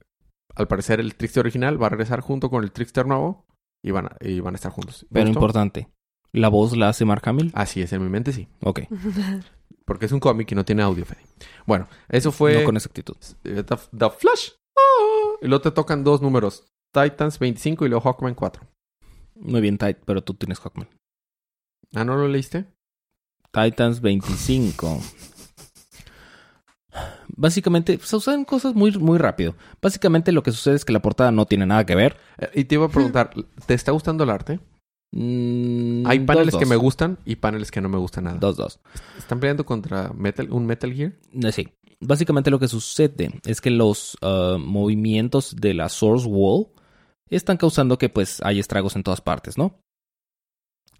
[0.56, 3.46] al parecer el Trickster original va a regresar junto con el Trickster nuevo
[3.84, 5.06] y van a, y van a estar juntos.
[5.10, 5.90] ¿Me Pero importante.
[6.34, 7.52] ¿La voz la hace Mark Hamill?
[7.56, 8.48] Así es, en mi mente sí.
[8.62, 8.82] Ok.
[9.86, 11.22] Porque es un cómic y no tiene audio, Fede.
[11.66, 13.16] Bueno, eso fue No con exactitud.
[13.44, 14.50] eh, The, The Flash.
[14.78, 16.66] Ah, y luego te tocan dos números.
[16.94, 18.64] Titans 25 y luego Hawkman 4.
[19.36, 20.88] Muy bien, Tight, pero tú tienes Hawkman.
[21.94, 22.66] Ah, ¿no lo leíste?
[23.52, 25.02] Titans 25.
[27.36, 29.56] Básicamente, se usan cosas muy, muy rápido.
[29.82, 32.18] Básicamente lo que sucede es que la portada no tiene nada que ver.
[32.38, 33.32] Eh, y te iba a preguntar,
[33.66, 34.60] ¿te está gustando el arte?
[35.12, 36.70] Mm, Hay paneles dos, que dos.
[36.70, 38.38] me gustan y paneles que no me gustan nada.
[38.40, 38.80] Dos, dos.
[39.18, 41.14] ¿Están peleando contra Metal, un Metal Gear?
[41.34, 41.68] Eh, Sí.
[42.04, 46.68] Básicamente lo que sucede es que los ah, movimientos de la Source Wall
[47.30, 49.80] están causando que pues hay estragos en todas partes, ¿no?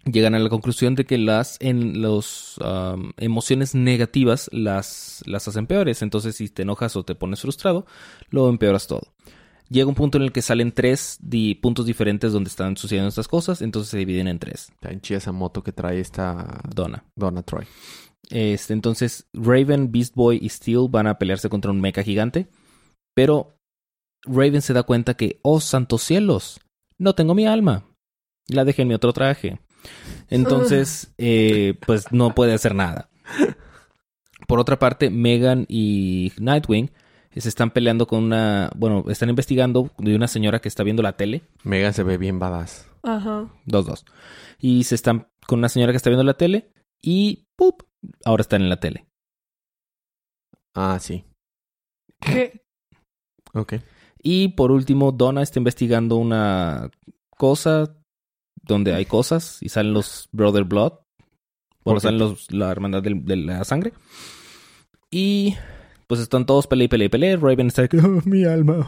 [0.04, 5.66] Llegan a la conclusión de que las en los am, emociones negativas las, las hacen
[5.66, 6.02] peores.
[6.02, 7.86] Entonces, si te enojas o te pones frustrado,
[8.30, 9.12] lo empeoras todo.
[9.72, 13.26] Llega un punto en el que salen tres di- puntos diferentes donde están sucediendo estas
[13.26, 14.68] cosas, entonces se dividen en tres.
[14.70, 17.06] Está en chida esa moto que trae esta Donna.
[17.16, 17.64] Donna Troy.
[18.28, 22.48] Este, entonces, Raven, Beast Boy y Steel van a pelearse contra un mecha gigante.
[23.14, 23.56] Pero
[24.24, 26.60] Raven se da cuenta que, oh santos cielos,
[26.98, 27.86] no tengo mi alma.
[28.48, 29.58] La dejé en mi otro traje.
[30.28, 33.08] Entonces, eh, pues no puede hacer nada.
[34.46, 36.90] Por otra parte, Megan y Nightwing
[37.40, 38.70] se están peleando con una.
[38.76, 41.42] Bueno, están investigando de una señora que está viendo la tele.
[41.64, 42.88] Megan se ve bien badass.
[43.02, 43.48] Ajá.
[43.64, 44.04] Dos, dos.
[44.58, 46.72] Y se están con una señora que está viendo la tele.
[47.00, 47.82] Y ¡pup!
[48.24, 49.06] Ahora están en la tele.
[50.74, 51.24] Ah, sí.
[52.20, 52.64] ¿Qué?
[53.54, 53.74] Ok.
[54.22, 56.90] Y por último, Donna está investigando una
[57.36, 57.96] cosa
[58.62, 60.92] donde hay cosas y salen los Brother Blood.
[61.84, 63.92] Bueno, salen los, la hermandad de, la sangre.
[65.10, 65.56] Y
[66.06, 67.36] pues están todos pelea y pelea y pelea.
[67.36, 68.86] Raven está que, "Oh, mi alma.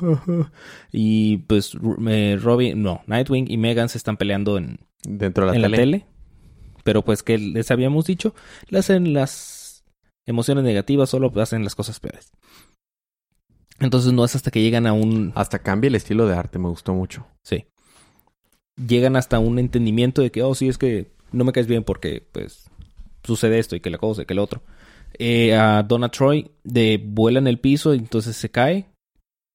[0.92, 1.76] y pues
[2.08, 5.76] eh, Robin, no, Nightwing y Megan se están peleando en, Dentro de la en tele.
[5.76, 6.06] la tele.
[6.82, 8.34] Pero pues que les habíamos dicho,
[8.68, 9.84] le hacen las
[10.26, 12.30] emociones negativas, solo hacen las cosas peores.
[13.80, 15.32] Entonces no es hasta que llegan a un...
[15.34, 17.26] Hasta cambia el estilo de arte, me gustó mucho.
[17.42, 17.66] Sí.
[18.76, 22.26] Llegan hasta un entendimiento de que, oh, sí, es que no me caes bien porque,
[22.32, 22.70] pues,
[23.24, 24.62] sucede esto y que la cosa y que lo otro.
[25.18, 28.86] Eh, a Donna Troy de vuela en el piso y entonces se cae.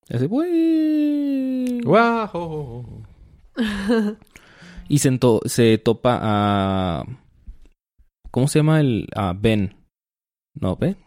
[0.10, 0.30] Y hace.
[4.88, 7.06] Y se, topa a...
[8.32, 9.08] ¿Cómo se llama el...?
[9.16, 9.76] A Ben.
[10.56, 10.98] No, Ben.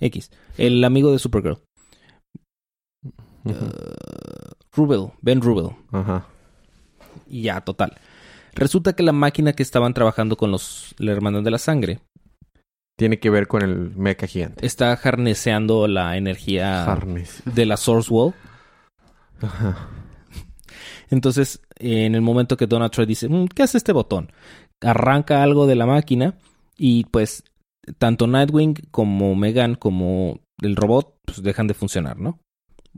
[0.00, 0.32] X.
[0.58, 1.62] El amigo de Supergirl.
[3.44, 3.52] Uh,
[4.72, 5.12] Rubel.
[5.22, 5.76] Ben Rubel.
[5.92, 6.26] Ajá.
[7.28, 7.96] Y ya, total.
[8.54, 12.00] Resulta que la máquina que estaban trabajando con los la hermandad de la sangre
[12.96, 14.64] Tiene que ver con el mecha gigante.
[14.64, 17.42] está harneseando la energía Harness.
[17.44, 18.34] de la Source Wall.
[19.40, 19.88] Ajá.
[21.10, 24.32] Entonces, en el momento que Donna Troy dice, "Mm, ¿qué hace este botón?
[24.80, 26.34] Arranca algo de la máquina
[26.76, 27.44] y pues
[27.98, 32.38] tanto Nightwing como Megan como el robot pues dejan de funcionar, ¿no?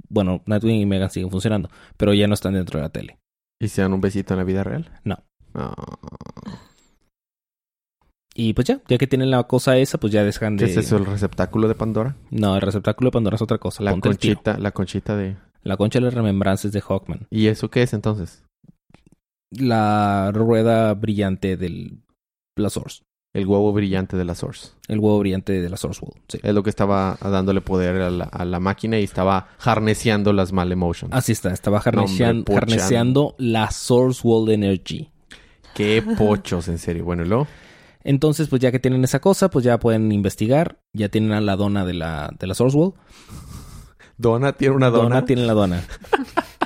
[0.08, 3.18] Bueno, Nightwing y Megan siguen funcionando, pero ya no están dentro de la tele.
[3.60, 4.90] ¿Y se dan un besito en la vida real?
[5.04, 5.16] No.
[5.54, 5.74] Ah.
[8.38, 10.70] Y pues ya, ya que tienen la cosa esa, pues ya dejan ¿Qué de...
[10.70, 12.16] es eso, el receptáculo de Pandora?
[12.30, 13.82] No, el receptáculo de Pandora es otra cosa.
[13.82, 15.36] La Ponte conchita, la conchita de...
[15.62, 17.26] La concha de las remembranzas de Hawkman.
[17.30, 18.44] ¿Y eso qué es entonces?
[19.50, 22.02] La rueda brillante del
[22.56, 23.02] la Source.
[23.34, 24.70] El huevo brillante de la Source.
[24.86, 26.20] El huevo brillante de la Source Wall.
[26.28, 26.38] Sí.
[26.42, 30.52] Es lo que estaba dándole poder a la, a la máquina y estaba harneciando las
[30.52, 31.14] mal emotions.
[31.14, 32.28] Así está, estaba pocha.
[32.28, 35.10] harneceando la Source Wall Energy.
[35.74, 37.04] Qué pochos, en serio.
[37.04, 37.46] Bueno, ¿y luego?
[38.08, 40.78] Entonces, pues ya que tienen esa cosa, pues ya pueden investigar.
[40.92, 42.54] Ya tienen a la dona de la, de la.
[44.16, 45.24] Donna tiene una Dona, dona.
[45.24, 45.82] tiene la dona.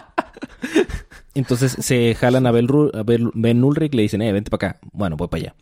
[1.34, 4.80] Entonces se jalan a, a Bel- Ben Ulrich y le dicen, eh, vente para acá.
[4.92, 5.54] Bueno, voy para allá.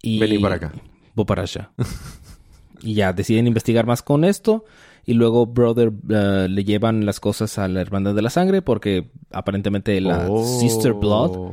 [0.00, 0.72] Y Vení para acá.
[1.14, 1.72] Voy para allá.
[2.82, 4.64] y ya deciden investigar más con esto.
[5.04, 9.10] Y luego Brother eh, le llevan las cosas a la hermandad de la sangre porque
[9.32, 10.44] aparentemente la Oh.
[10.60, 11.50] Sister Blood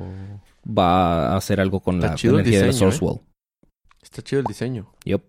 [0.67, 3.32] va a hacer algo con Está la energía de la diseño, Source ¿eh?
[4.13, 4.85] Está chido el diseño.
[5.05, 5.23] Yup.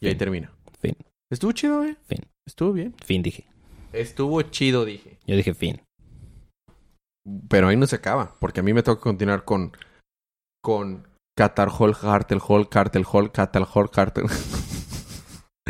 [0.00, 0.50] Y ahí termina.
[0.80, 0.96] Fin.
[1.30, 1.98] Estuvo chido, eh.
[2.06, 2.20] Fin.
[2.46, 2.94] Estuvo bien.
[3.04, 3.44] Fin, dije.
[3.92, 5.18] Estuvo chido, dije.
[5.26, 5.82] Yo dije fin.
[7.50, 9.72] Pero ahí no se acaba, porque a mí me toca continuar con
[10.64, 14.24] con Qatar Hall, Cartel Hall, Cartel Hall, Qatar Hall, Cartel.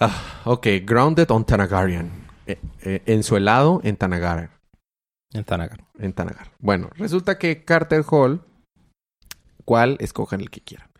[0.00, 2.10] ah, ok, Grounded on Tanagarian.
[2.48, 4.58] Eh, eh, ensuelado en Tanagar.
[5.32, 5.84] En Thanagar.
[6.00, 6.50] En Tanagar.
[6.58, 8.44] Bueno, resulta que Carter Hall,
[9.64, 9.98] ¿cuál?
[10.00, 10.90] Escojan el que quieran.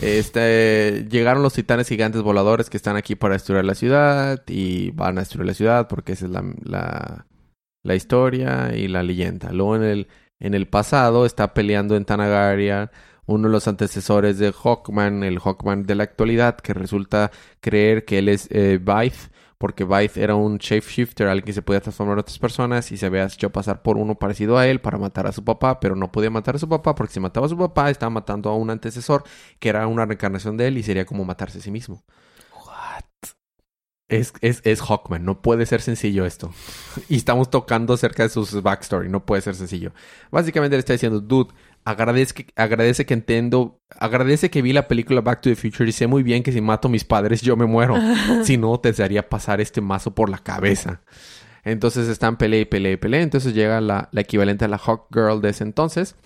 [0.00, 5.18] Este, llegaron los titanes gigantes voladores que están aquí para destruir la ciudad y van
[5.18, 7.26] a destruir la ciudad porque esa es la, la,
[7.82, 9.52] la historia y la leyenda.
[9.52, 10.08] Luego en el,
[10.40, 12.90] en el pasado está peleando en Tanagaria
[13.26, 18.18] uno de los antecesores de Hawkman, el Hawkman de la actualidad, que resulta creer que
[18.18, 18.78] él es eh,
[19.62, 23.06] porque Blythe era un shapeshifter, alguien que se podía transformar en otras personas y se
[23.06, 26.10] había hecho pasar por uno parecido a él para matar a su papá, pero no
[26.10, 28.70] podía matar a su papá porque si mataba a su papá estaba matando a un
[28.70, 29.22] antecesor
[29.60, 32.02] que era una reencarnación de él y sería como matarse a sí mismo.
[34.08, 36.52] Es, es, es Hawkman, no puede ser sencillo esto.
[37.08, 39.92] y estamos tocando acerca de sus backstory, no puede ser sencillo.
[40.32, 45.20] Básicamente le está diciendo, dude, agradece que, agradece que entiendo, agradece que vi la película
[45.20, 47.56] Back to the Future y sé muy bien que si mato a mis padres yo
[47.56, 47.96] me muero.
[48.44, 51.02] si no, te haría pasar este mazo por la cabeza.
[51.64, 53.22] Entonces están pelea y pelea y pelea.
[53.22, 56.16] Entonces llega la, la equivalente a la Hawk Girl de ese entonces.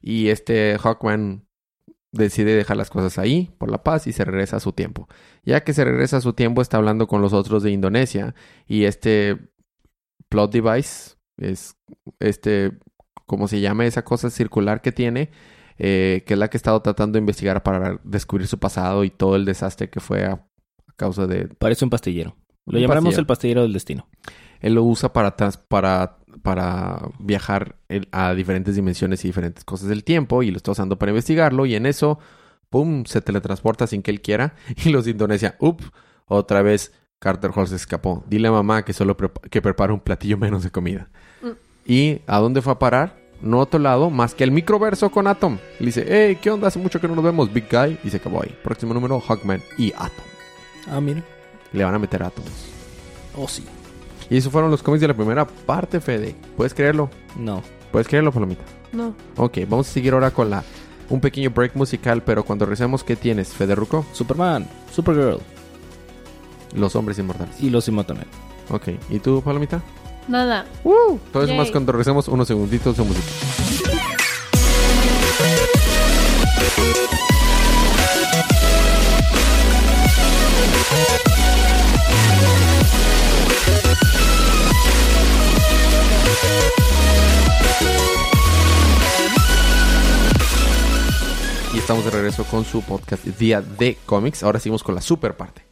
[0.00, 1.46] Y este Hawkman
[2.12, 5.08] decide dejar las cosas ahí por la paz y se regresa a su tiempo.
[5.44, 8.34] Ya que se regresa a su tiempo, está hablando con los otros de Indonesia
[8.66, 9.38] y este
[10.28, 11.76] plot device es
[12.20, 12.72] este,
[13.26, 15.30] como se llama esa cosa circular que tiene,
[15.78, 19.10] eh, que es la que ha estado tratando de investigar para descubrir su pasado y
[19.10, 20.46] todo el desastre que fue a,
[20.96, 21.48] causa de...
[21.48, 22.36] Parece un pastillero.
[22.66, 23.20] Lo Un llamaremos pastillero.
[23.20, 24.08] el pastillero del destino.
[24.60, 27.76] Él lo usa para, trans- para, para viajar
[28.12, 31.74] a diferentes dimensiones y diferentes cosas del tiempo y lo está usando para investigarlo y
[31.74, 32.18] en eso,
[32.70, 34.54] ¡pum!, se teletransporta sin que él quiera
[34.84, 35.82] y los de Indonesia, ¡up!,
[36.26, 38.24] otra vez Carter Hall se escapó.
[38.28, 41.10] Dile a mamá que solo que prepara un platillo menos de comida.
[41.86, 43.20] ¿Y a dónde fue a parar?
[43.40, 45.58] No a otro lado, más que el microverso con Atom.
[45.80, 46.68] Le dice, hey, ¿qué onda?
[46.68, 47.98] Hace mucho que no nos vemos, Big Guy.
[48.04, 48.56] Y se acabó ahí.
[48.62, 50.24] Próximo número, Hawkman y Atom.
[50.88, 51.22] Ah, mira.
[51.72, 52.50] Le van a meter átomos.
[53.36, 53.64] Oh, sí.
[54.30, 56.36] Y esos fueron los cómics de la primera parte, Fede.
[56.56, 57.10] ¿Puedes creerlo?
[57.36, 57.62] No.
[57.90, 58.62] ¿Puedes creerlo, Palomita?
[58.92, 59.14] No.
[59.36, 60.62] Ok, vamos a seguir ahora con la
[61.10, 64.06] un pequeño break musical, pero cuando regresemos, ¿qué tienes, Fede Ruco?
[64.12, 65.40] Superman, Supergirl
[66.74, 67.60] Los hombres inmortales.
[67.60, 68.24] y los Inmortales.
[68.70, 69.82] Ok, ¿y tú, Palomita?
[70.28, 70.66] Nada.
[71.32, 73.26] Todo eso más cuando regresemos, unos segunditos de música.
[91.74, 94.42] Y estamos de regreso con su podcast Día de Cómics.
[94.42, 95.71] Ahora seguimos con la super parte.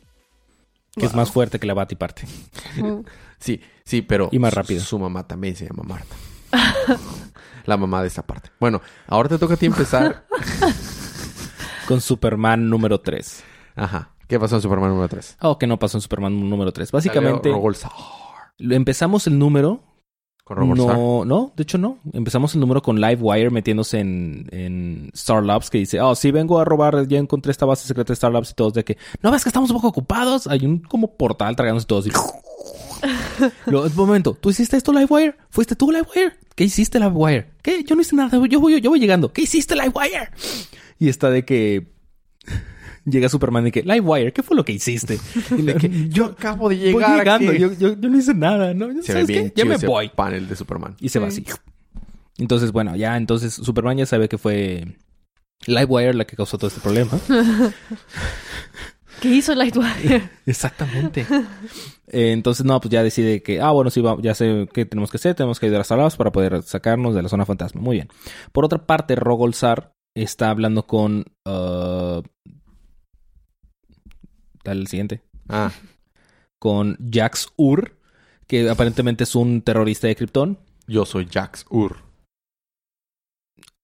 [0.96, 2.24] Que es más fuerte que la Batiparte.
[2.76, 3.00] Mm.
[3.40, 4.82] Sí, sí, pero Y más su- rápido.
[4.82, 6.14] Su, mamá también se llama Marta.
[7.64, 8.50] la mamá de esta parte.
[8.60, 10.26] Bueno, ahora te toca a ti empezar.
[11.88, 13.42] Con Superman número 3.
[13.76, 14.10] Ajá.
[14.28, 15.38] ¿Qué pasó en Superman número 3?
[15.40, 16.92] Oh, que no pasó en Superman número 3.
[16.92, 17.50] Básicamente,
[18.58, 19.82] empezamos el número.
[20.56, 20.68] Con.
[20.74, 21.98] No, no, de hecho no.
[22.12, 26.58] Empezamos el número con Livewire metiéndose en, en Star Labs que dice, oh, sí, vengo
[26.58, 29.30] a robar, ya encontré esta base secreta de Star Labs y todos de que, no
[29.30, 30.48] ves que estamos un poco ocupados.
[30.48, 32.10] Hay un como portal tragándose todos y...
[33.66, 35.36] Luego, un momento, ¿tú hiciste esto, Livewire?
[35.50, 36.32] ¿Fuiste tú, Livewire?
[36.56, 37.52] ¿Qué hiciste, Livewire?
[37.62, 37.84] ¿Qué?
[37.84, 39.32] Yo no hice nada, yo voy, yo voy llegando.
[39.32, 40.30] ¿Qué hiciste, Livewire?
[40.98, 41.92] Y está de que...
[43.10, 45.18] Llega Superman y que, Livewire, ¿qué fue lo que hiciste?
[45.58, 47.18] Y de que, Yo acabo de voy llegar.
[47.18, 47.60] llegando, aquí.
[47.60, 48.86] yo, yo, yo no hice nada, ¿no?
[48.88, 49.52] Se ve ¿Sabes bien qué?
[49.56, 50.08] Ya me ese voy.
[50.10, 50.96] panel de Superman.
[51.00, 51.44] Y se va Sí.
[51.46, 51.58] así.
[52.38, 54.96] Entonces, bueno, ya entonces Superman ya sabe que fue
[55.66, 57.10] Livewire la que causó todo este problema.
[59.20, 60.30] ¿Qué hizo Lightwire?
[60.46, 61.26] Exactamente.
[62.08, 65.10] Eh, entonces, no, pues ya decide que, ah, bueno, sí, va- ya sé qué tenemos
[65.10, 67.82] que hacer, tenemos que ayudar a Star Labs para poder sacarnos de la zona fantasma.
[67.82, 68.08] Muy bien.
[68.52, 71.26] Por otra parte, Rogolzar está hablando con...
[71.44, 72.22] uh,
[74.64, 75.22] dale el siguiente.
[75.48, 75.72] Ah,
[76.58, 77.96] Con Jax Ur,
[78.46, 80.58] que aparentemente es un terrorista de Krypton.
[80.86, 81.98] yo soy Jax Ur.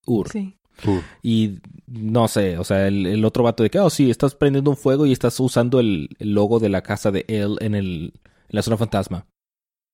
[0.05, 0.29] Ur.
[0.29, 0.57] Sí.
[0.85, 1.01] Ur.
[1.23, 4.69] Y no sé, o sea, el, el otro vato de que, oh, sí, estás prendiendo
[4.71, 8.13] un fuego y estás usando el, el logo de la casa de él en, el,
[8.23, 9.25] en la zona fantasma.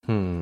[0.06, 0.42] Hmm.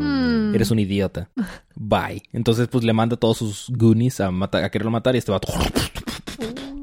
[0.52, 0.56] Mm.
[0.56, 1.30] Eres un idiota.
[1.76, 2.24] Bye.
[2.34, 5.32] Entonces, pues le manda a todos sus goonies a, matar, a quererlo matar y este
[5.32, 5.54] vato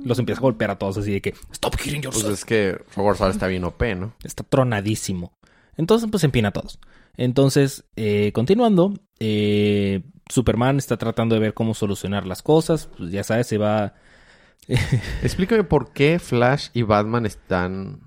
[0.04, 2.34] los empieza a golpear a todos así de que, stop killing Pues yourself.
[2.34, 4.14] es que Rolsar está bien OP, ¿no?
[4.22, 5.32] Está tronadísimo.
[5.76, 6.78] Entonces, pues empina a todos.
[7.16, 12.88] Entonces, eh, continuando, eh, Superman está tratando de ver cómo solucionar las cosas.
[12.96, 13.94] Pues ya sabes, se va
[15.22, 18.00] Explícame por qué Flash y Batman están...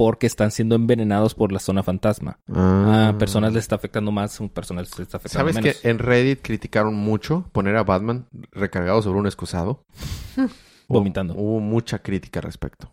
[0.00, 2.38] porque están siendo envenenados por la zona fantasma.
[2.48, 5.76] A personas les está afectando más, a personas les está afectando ¿Sabes menos.
[5.78, 9.84] que en Reddit criticaron mucho poner a Batman recargado sobre un excusado?
[10.38, 10.48] Hubo-
[10.88, 11.34] Vomitando.
[11.34, 12.90] Hubo, mucha crítica al respecto.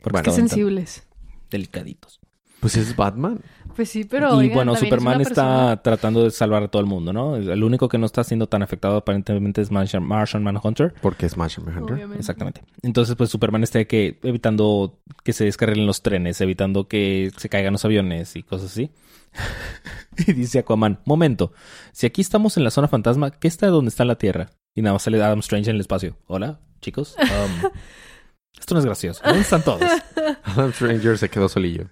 [0.00, 0.32] Porque Bueno.
[0.32, 1.04] Sensibles.
[1.50, 2.20] delicaditos.
[2.66, 3.38] Pues es Batman.
[3.76, 4.34] Pues sí, pero.
[4.34, 7.36] y oigan, bueno, es Superman está persona- tratando de salvar a todo el mundo, ¿no?
[7.36, 10.92] El único que no está siendo tan afectado aparentemente es Martian, Martian Manhunter.
[11.00, 11.94] Porque es Martian Manhunter.
[11.94, 12.18] Obviamente.
[12.18, 12.62] Exactamente.
[12.82, 17.74] Entonces, pues Superman está que evitando que se descarrilen los trenes, evitando que se caigan
[17.74, 18.90] los aviones y cosas así.
[20.26, 21.52] y dice Aquaman, momento,
[21.92, 24.50] si aquí estamos en la zona fantasma, ¿qué está donde está la Tierra?
[24.74, 26.16] Y nada más sale Adam Strange en el espacio.
[26.26, 27.14] Hola, chicos.
[27.20, 27.70] Um,
[28.58, 29.22] esto no es gracioso.
[29.24, 29.82] ¿Dónde están todos?
[30.42, 31.90] Adam Stranger se quedó solillo.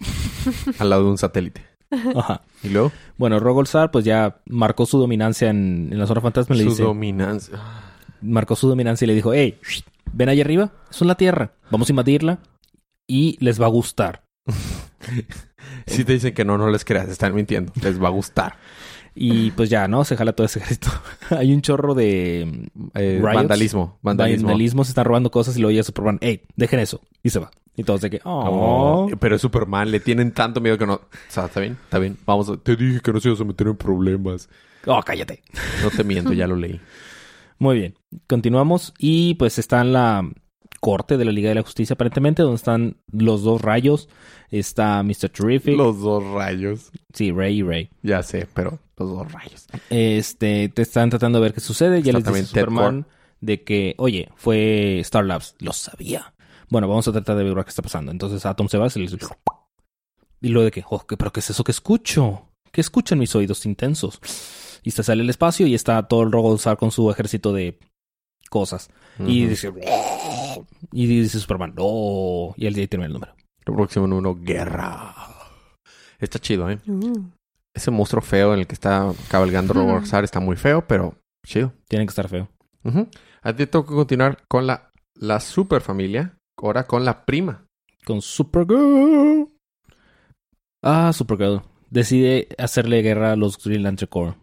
[0.78, 1.64] Al lado de un satélite.
[2.14, 2.42] Ajá.
[2.62, 6.58] Y luego, Bueno, Rogolzar pues ya marcó su dominancia en, en la zona fantasma y
[6.58, 7.58] le su dice, dominancia.
[8.20, 9.58] marcó su dominancia y le dijo, hey,
[10.12, 12.38] ven allá arriba, eso es la Tierra, vamos a invadirla
[13.06, 14.22] y les va a gustar.
[15.86, 17.72] Si te dicen que no, no les creas, están mintiendo.
[17.82, 18.56] Les va a gustar.
[19.20, 20.04] Y pues ya, ¿no?
[20.04, 20.90] Se jala todo ese ejército.
[21.30, 23.98] Hay un chorro de Eh, vandalismo.
[24.00, 24.46] Vandalismo.
[24.46, 27.00] vandalismo, se están robando cosas y luego ya Superman, hey, dejen eso.
[27.24, 27.50] Y se va.
[27.78, 29.06] Y todos de que, oh.
[29.10, 30.94] Oh, pero es Superman, le tienen tanto miedo que no.
[30.94, 32.16] O sea, está bien, está bien.
[32.26, 34.48] Vamos, a- te dije que no se ibas a meter en problemas.
[34.86, 35.42] Oh, cállate.
[35.82, 36.80] No te miento, ya lo leí.
[37.58, 37.94] Muy bien.
[38.26, 40.28] Continuamos y pues está en la
[40.80, 44.08] corte de la Liga de la Justicia aparentemente, donde están los dos rayos.
[44.50, 45.28] Está Mr.
[45.28, 45.76] Terrific.
[45.76, 46.90] Los dos rayos.
[47.12, 47.90] Sí, Ray y Ray.
[48.02, 49.66] Ya sé, pero los dos rayos.
[49.90, 52.02] Este, te están tratando de ver qué sucede.
[52.02, 53.06] Ya les dice Superman
[53.40, 55.54] de que, oye, fue Star Labs.
[55.58, 56.32] Lo sabía.
[56.70, 58.10] Bueno, vamos a tratar de ver qué está pasando.
[58.12, 59.18] Entonces Atom se va y le dice...
[60.40, 62.48] Y luego de que, oh, ¿qué- ¿pero qué es eso que escucho?
[62.70, 64.20] ¿Qué escuchan mis oídos intensos?
[64.84, 67.78] Y se sale el espacio y está todo el Rogolzar con su ejército de
[68.50, 68.90] cosas.
[69.18, 69.72] Y dice...
[70.92, 72.54] Y dice Superman, no.
[72.56, 73.34] Y él ya termina el número.
[73.66, 75.14] El próximo número, guerra.
[76.18, 76.78] Está chido, ¿eh?
[76.86, 77.30] Uh.
[77.74, 79.80] Ese monstruo feo en el que está cabalgando Ujú.
[79.82, 81.14] Roborzar está muy feo, pero
[81.46, 81.72] chido.
[81.88, 82.48] Tiene que estar feo.
[83.42, 86.37] A ti tengo que continuar con la, la super familia.
[86.60, 87.64] Ahora con la prima.
[88.04, 89.48] Con Supergirl.
[90.82, 91.62] Ah, Supergirl.
[91.90, 94.36] Decide hacerle guerra a los Green Lantern Corps.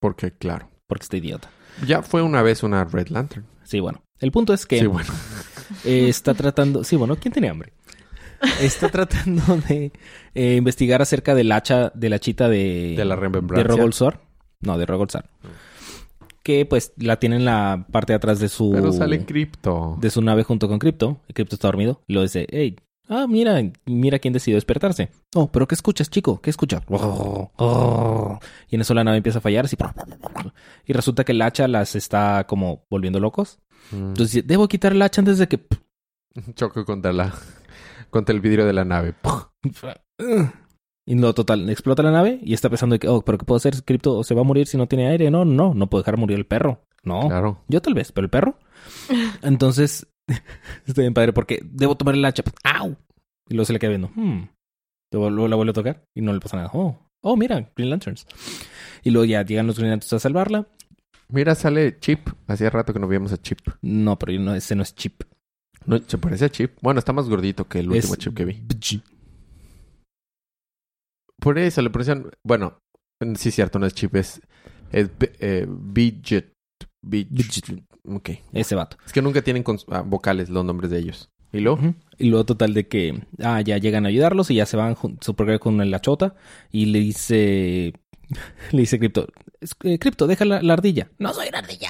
[0.00, 0.70] Porque, claro.
[0.86, 1.50] Porque está idiota.
[1.86, 3.46] Ya fue una vez una Red Lantern.
[3.64, 4.02] Sí, bueno.
[4.20, 5.12] El punto es que Sí, bueno.
[5.84, 6.82] eh, está tratando...
[6.84, 7.72] Sí, bueno, ¿quién tiene hambre?
[8.60, 9.92] Está tratando de
[10.34, 12.94] eh, investigar acerca del hacha, de la chita de...
[12.96, 13.68] De la De remembrancia.
[13.68, 14.20] Rogolzar.
[14.60, 15.28] No, de Rogolzar.
[16.48, 18.70] Que pues la tiene en la parte de atrás de su...
[18.72, 19.98] Pero sale Crypto.
[20.00, 21.20] de su nave junto con Crypto.
[21.28, 22.00] Y Crypto está dormido.
[22.06, 22.74] Y lo dice, hey,
[23.06, 25.10] ah, mira, mira quién decidió despertarse.
[25.34, 26.40] Oh, pero ¿qué escuchas, chico?
[26.40, 26.80] ¿Qué escuchas?
[28.70, 29.76] Y en eso la nave empieza a fallar así.
[30.86, 33.58] Y resulta que el hacha las está como volviendo locos.
[33.90, 34.08] Mm.
[34.08, 35.60] Entonces debo quitar el hacha antes de que...
[36.54, 37.34] Choco contra la...
[38.08, 39.12] Contra el vidrio de la nave.
[41.10, 43.82] Y no, total, explota la nave y está pensando que, oh, pero ¿qué puedo hacer?
[43.82, 45.30] Crypto se va a morir si no tiene aire.
[45.30, 46.82] No, no, no puedo dejar morir el perro.
[47.02, 47.64] No, Claro.
[47.66, 48.58] yo tal vez, pero el perro.
[49.42, 50.06] Entonces,
[50.86, 52.42] estoy bien padre porque debo tomar el hacha.
[52.62, 52.94] ¡Au!
[53.48, 54.10] Y luego se le queda viendo.
[54.14, 54.48] Hmm.
[55.10, 56.70] Luego, luego la vuelve a tocar y no le pasa nada.
[56.74, 58.26] Oh, oh, mira, Green Lanterns.
[59.02, 60.66] Y luego ya llegan los Green Lanterns a salvarla.
[61.30, 62.28] Mira, sale Chip.
[62.46, 63.60] Hacía rato que no veíamos a Chip.
[63.80, 65.22] No, pero no, ese no es Chip.
[65.86, 66.76] No, se parece a Chip.
[66.82, 68.62] Bueno, está más gordito que el último es Chip que vi.
[71.40, 72.30] Por eso le pronuncian...
[72.44, 72.78] Bueno,
[73.36, 74.14] sí, cierto, no es Chip.
[74.16, 74.40] Es...
[74.92, 75.10] Es
[75.40, 76.52] eh, Bidget.
[77.02, 77.84] Bidget.
[78.04, 78.30] Ok.
[78.52, 78.96] Ese vato.
[79.06, 81.28] Es que nunca tienen ah, vocales los nombres de ellos.
[81.52, 81.94] ¿Y luego?
[82.18, 85.60] Y luego total de que ah, ya llegan a ayudarlos y ya se van Supergirl
[85.60, 86.34] con la chota
[86.70, 87.94] y le dice
[88.72, 89.26] le dice Crypto,
[89.60, 91.10] "Es- eh, Crypto, deja la, la ardilla.
[91.18, 91.88] No soy una ardilla.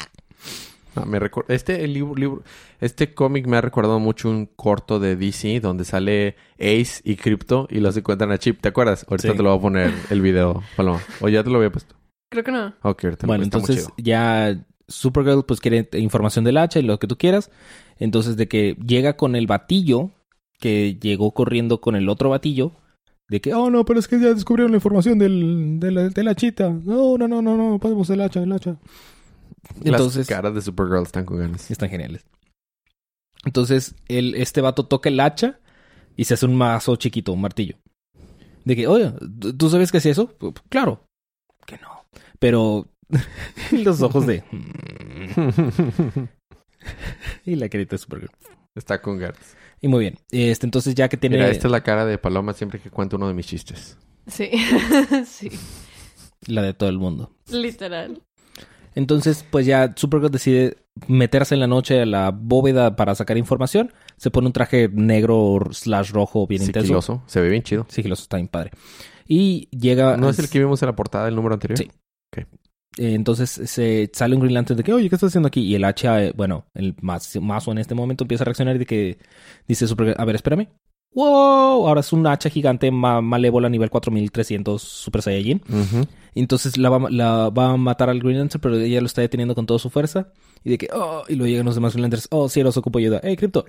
[1.02, 1.18] Ah, me
[1.48, 2.42] este el libro, libro,
[2.80, 7.66] este cómic me ha recordado mucho un corto de DC donde sale Ace y Crypto
[7.70, 8.60] y los encuentran a Chip.
[8.60, 9.06] ¿Te acuerdas?
[9.08, 9.36] Ahorita Sí.
[9.36, 11.00] te lo voy a poner el video, Paloma.
[11.20, 11.94] O ya te lo había puesto.
[12.30, 12.74] Creo que no.
[12.82, 17.16] Ok, ahorita Bueno, entonces ya Supergirl pues quiere información del hacha y lo que tú
[17.16, 17.50] quieras.
[17.98, 20.10] Entonces de que llega con el batillo
[20.60, 22.72] que llegó corriendo con el otro batillo
[23.28, 26.22] de que, oh no, pero es que ya descubrieron la información del, de, la, de
[26.24, 26.70] la chita.
[26.70, 28.76] No, no, no, no, no, podemos el hacha, el hacha.
[29.84, 31.70] Entonces, Las caras de Supergirl están con ganas.
[31.70, 32.24] Están geniales.
[33.44, 35.60] Entonces, el, este vato toca el hacha
[36.16, 37.76] y se hace un mazo chiquito, un martillo.
[38.64, 40.36] De que, oye, ¿tú- ¿tú sabes qué es eso?
[40.68, 41.04] Claro.
[41.66, 42.04] Que no.
[42.38, 42.88] Pero
[43.72, 44.42] los ojos de...
[47.44, 48.32] y la carita de Supergirl.
[48.74, 49.56] está con ganas.
[49.80, 50.18] Y muy bien.
[50.30, 51.36] Este, entonces ya que tiene...
[51.36, 53.96] Mira, esta es la cara de Paloma siempre que cuento uno de mis chistes.
[54.26, 54.50] Sí.
[55.26, 55.50] sí.
[56.46, 57.32] La de todo el mundo.
[57.50, 58.22] Literal.
[58.98, 60.76] Entonces, pues ya Supergirl decide
[61.06, 63.92] meterse en la noche a la bóveda para sacar información.
[64.16, 66.82] Se pone un traje negro slash rojo bien intenso.
[66.82, 67.22] Sigiloso.
[67.26, 67.86] Se ve bien chido.
[67.88, 68.72] Sigiloso está bien padre.
[69.24, 70.16] Y llega.
[70.16, 71.78] ¿No es el que vimos en la portada del número anterior?
[71.78, 71.88] Sí.
[72.36, 75.60] eh, entonces se sale un Green Lantern de que, oye, ¿qué estás haciendo aquí?
[75.60, 78.80] Y el hacha, eh, bueno, el más, mazo en este momento empieza a reaccionar y
[78.80, 79.18] de que
[79.68, 80.70] dice Supergirl, a ver, espérame.
[81.14, 81.88] ¡Wow!
[81.88, 85.62] Ahora es un hacha gigante ma- malévola nivel 4300 Super Saiyajin.
[85.68, 86.06] Ujú.
[86.34, 89.54] Entonces la va, la va a matar al Green Lantern, pero ella lo está deteniendo
[89.54, 90.28] con toda su fuerza.
[90.64, 92.28] Y de que, oh, y luego llegan los demás Green Lanterns.
[92.30, 93.20] Oh, cielos, ocupo ayuda.
[93.22, 93.64] ¡Hey, Crypto!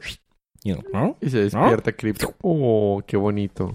[0.63, 1.17] Y, yo, ¿no?
[1.21, 2.35] Y se despierta Crypto.
[2.41, 3.73] Oh, qué bonito.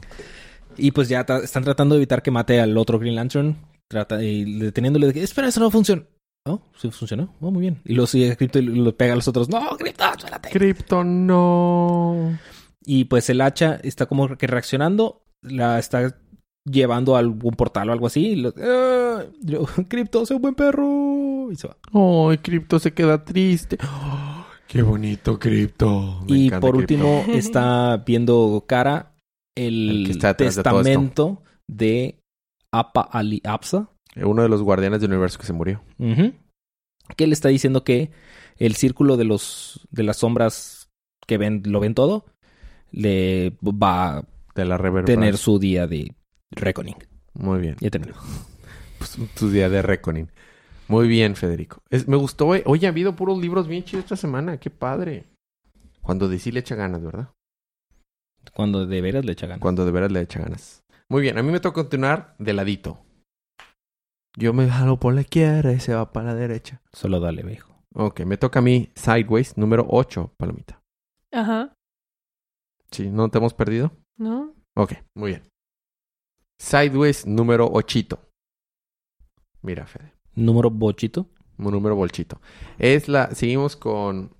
[0.76, 3.56] Y pues ya tra- están tratando de evitar que mate al otro Green Lantern.
[3.88, 6.02] Trata, y deteniéndole de que, espera, eso no funciona.
[6.46, 7.34] Oh, sí funcionó.
[7.40, 7.80] Oh, muy bien.
[7.86, 9.48] Y luego sigue Crypto y lo pega a los otros.
[9.48, 10.50] No, Crypto, espérate.
[10.50, 12.38] Crypto, no.
[12.84, 15.22] Y pues el hacha está como que reaccionando.
[15.42, 16.16] La está
[16.64, 18.28] llevando a algún portal o algo así.
[18.28, 21.50] Y lo, "Ah", yo, Crypto, sé un buen perro.
[21.50, 21.76] Y se va.
[21.92, 23.78] Ay, Crypto se queda triste.
[23.82, 26.24] Oh, qué bonito, Crypto.
[26.28, 26.76] Me y por Crypto.
[26.78, 29.14] último está viendo cara
[29.56, 32.18] el, El que está detrás de testamento de
[32.72, 33.88] Apa Ali Apsa.
[34.16, 35.82] Uno de los guardianes del universo que se murió.
[37.16, 38.10] Que le está diciendo que
[38.56, 40.88] el círculo de los de las sombras
[41.26, 42.24] que ven lo ven todo
[42.94, 44.24] le va a
[44.54, 46.14] De la tener su día de
[46.50, 46.96] reckoning.
[47.34, 47.76] Muy bien.
[47.80, 48.14] Ya terminó.
[48.98, 50.28] Pues, tu día de reckoning.
[50.88, 51.82] Muy bien, Federico.
[51.90, 52.54] Es- me gustó.
[52.54, 52.62] eh.
[52.66, 54.58] Oye, ha habido puros libros bien chidos esta semana.
[54.58, 55.24] Qué padre.
[56.02, 57.30] Cuando DC le echa ganas, ¿verdad?
[58.54, 59.60] Cuando de veras le echa ganas.
[59.60, 60.82] Cuando de veras le echa ganas.
[61.08, 61.38] Muy bien.
[61.38, 62.98] A mí me toca continuar de ladito.
[64.36, 66.80] Yo me jalo por la izquierda y se va para la derecha.
[66.92, 67.72] Solo dale, viejo.
[67.94, 70.82] Ok, me toca a mí Sideways número 8, palomita.
[71.32, 71.72] Ajá.
[72.94, 73.90] Sí, ¿no te hemos perdido?
[74.16, 74.54] ¿No?
[74.76, 75.42] Ok, muy bien.
[76.60, 78.18] Sideways número 8.
[79.62, 80.12] Mira, Fede.
[80.34, 81.26] Número bochito.
[81.56, 82.40] Número bolchito.
[82.78, 83.34] Es la.
[83.34, 84.30] Seguimos con.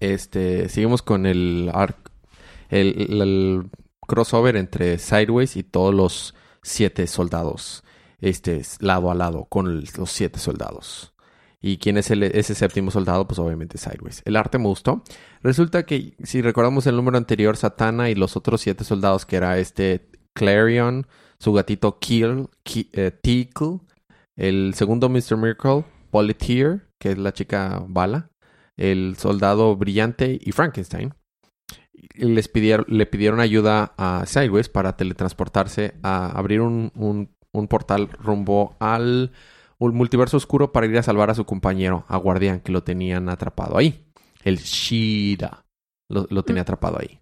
[0.00, 0.68] Este.
[0.68, 2.10] Seguimos con el arc.
[2.68, 3.70] El, el- el
[4.06, 7.84] crossover entre Sideways y todos los siete soldados.
[8.20, 11.11] Este, lado a lado, con el- los siete soldados.
[11.64, 13.26] ¿Y quién es ese séptimo soldado?
[13.28, 14.20] Pues obviamente Sideways.
[14.24, 15.04] El arte me gustó.
[15.42, 19.56] Resulta que, si recordamos el número anterior, Satana y los otros siete soldados, que era
[19.58, 21.06] este Clarion,
[21.38, 23.78] su gatito Kill, Ki- eh, Tickle,
[24.34, 25.36] el segundo Mr.
[25.36, 28.30] Miracle, Politeer, que es la chica bala,
[28.76, 31.14] el soldado brillante y Frankenstein.
[32.14, 37.28] Les pidieron, le pidieron ayuda a Sideways para teletransportarse a abrir un
[37.68, 39.30] portal rumbo al
[39.90, 43.28] un multiverso oscuro para ir a salvar a su compañero, a Guardián, que lo tenían
[43.28, 44.06] atrapado ahí.
[44.44, 45.64] El Shida
[46.08, 47.20] lo, lo tenía atrapado ahí.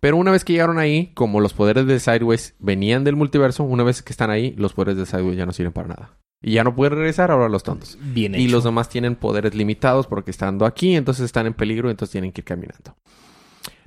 [0.00, 3.82] Pero una vez que llegaron ahí, como los poderes de Sideways venían del multiverso, una
[3.82, 6.18] vez que están ahí, los poderes de Sideways ya no sirven para nada.
[6.40, 7.98] Y ya no pueden regresar ahora los tontos.
[8.00, 12.12] Bien Y los demás tienen poderes limitados porque estando aquí, entonces están en peligro, entonces
[12.12, 12.94] tienen que ir caminando.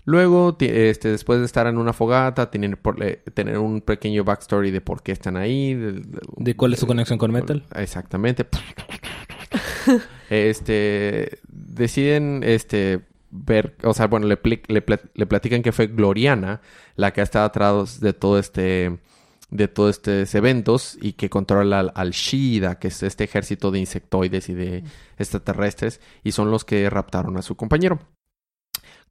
[0.04, 4.72] Luego, este, después de estar en una fogata, tienen por- eh, tener un pequeño backstory
[4.72, 5.74] de por qué están ahí.
[5.74, 6.02] De,
[6.38, 7.64] ¿De cuál es su conexión con Metal?
[7.76, 8.48] Exactamente.
[10.30, 14.84] este, deciden, este, ver, o sea, bueno, le, le,
[15.14, 16.62] le platican que fue Gloriana
[16.96, 19.00] la que ha estado atrás de todo este,
[19.50, 23.80] de todos estos eventos y que controla al, al Shida, que es este ejército de
[23.80, 24.84] insectoides y de
[25.18, 28.00] extraterrestres, y son los que raptaron a su compañero.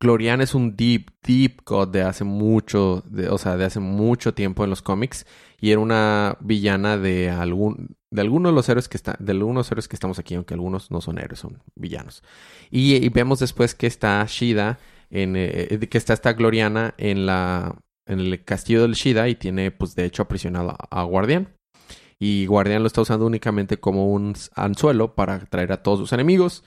[0.00, 4.64] Gloriana es un deep, deep god de hace mucho, o sea, de hace mucho tiempo
[4.64, 5.26] en los cómics
[5.60, 9.70] y era una villana de algún, de algunos de los héroes que están, de algunos
[9.70, 12.22] héroes que estamos aquí, aunque algunos no son héroes, son villanos.
[12.70, 14.78] Y, vemos después que está Shida,
[15.10, 17.76] en, eh, que está esta Gloriana en la,
[18.06, 21.54] en el castillo del Shida y tiene, pues, de hecho, aprisionado a, a Guardián.
[22.18, 26.64] Y Guardián lo está usando únicamente como un anzuelo para atraer a todos sus enemigos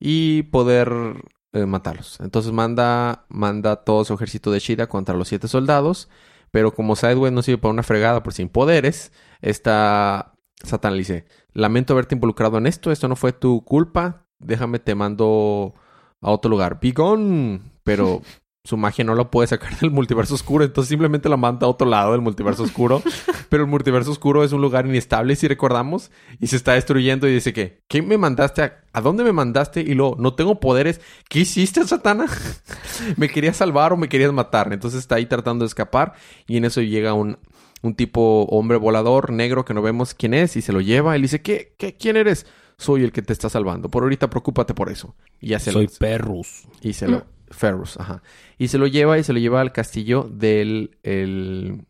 [0.00, 1.16] y poder
[1.52, 2.18] eh, matarlos.
[2.20, 6.08] Entonces manda, manda todo su ejército de Shida contra los siete soldados.
[6.50, 11.24] Pero como Sideways no sirve para una fregada por sin poderes, esta Satán le dice,
[11.54, 15.74] lamento haberte involucrado en esto, esto no fue tu culpa, déjame te mando
[16.20, 16.78] a otro lugar.
[16.80, 18.22] Bigón, pero
[18.64, 21.88] su magia no la puede sacar del multiverso oscuro, entonces simplemente la manda a otro
[21.88, 23.02] lado del multiverso oscuro.
[23.48, 26.10] pero el multiverso oscuro es un lugar inestable, si recordamos,
[26.40, 28.62] y se está destruyendo y dice que, ¿qué me mandaste?
[28.62, 29.80] A, ¿A dónde me mandaste?
[29.80, 31.00] Y luego, no tengo poderes.
[31.28, 32.26] ¿Qué hiciste, Satana?
[33.16, 34.72] ¿Me querías salvar o me querías matar?
[34.72, 36.14] Entonces está ahí tratando de escapar
[36.46, 37.38] y en eso llega un,
[37.82, 41.18] un tipo hombre volador negro que no vemos quién es y se lo lleva y
[41.18, 41.74] le dice, ¿qué?
[41.78, 41.96] ¿Qué?
[41.96, 42.46] ¿Quién eres?
[42.78, 43.90] Soy el que te está salvando.
[43.90, 45.14] Por ahorita preocúpate por eso.
[45.40, 45.92] Y ya se Soy lo...
[45.98, 46.64] perrus.
[46.80, 47.24] Y se lo...
[47.52, 48.22] Ferrus, ajá.
[48.58, 50.98] Y se lo lleva y se lo lleva al castillo del...
[51.02, 51.86] El...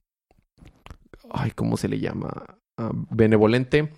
[1.31, 2.59] Ay, ¿cómo se le llama?
[2.77, 3.91] Ah, benevolente.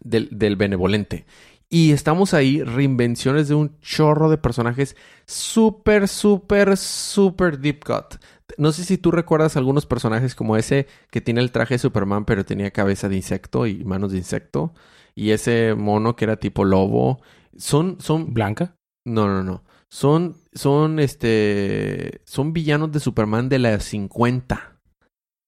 [0.00, 1.26] Del, del benevolente.
[1.68, 8.22] Y estamos ahí, reinvenciones de un chorro de personajes súper, súper, súper deep cut.
[8.58, 12.26] No sé si tú recuerdas algunos personajes como ese que tiene el traje de Superman,
[12.26, 14.72] pero tenía cabeza de insecto y manos de insecto.
[15.16, 17.20] Y ese mono que era tipo lobo.
[17.56, 18.76] Son, son Blanca.
[19.04, 19.64] No, no, no.
[19.94, 24.80] Son, son, este, son villanos de Superman de las 50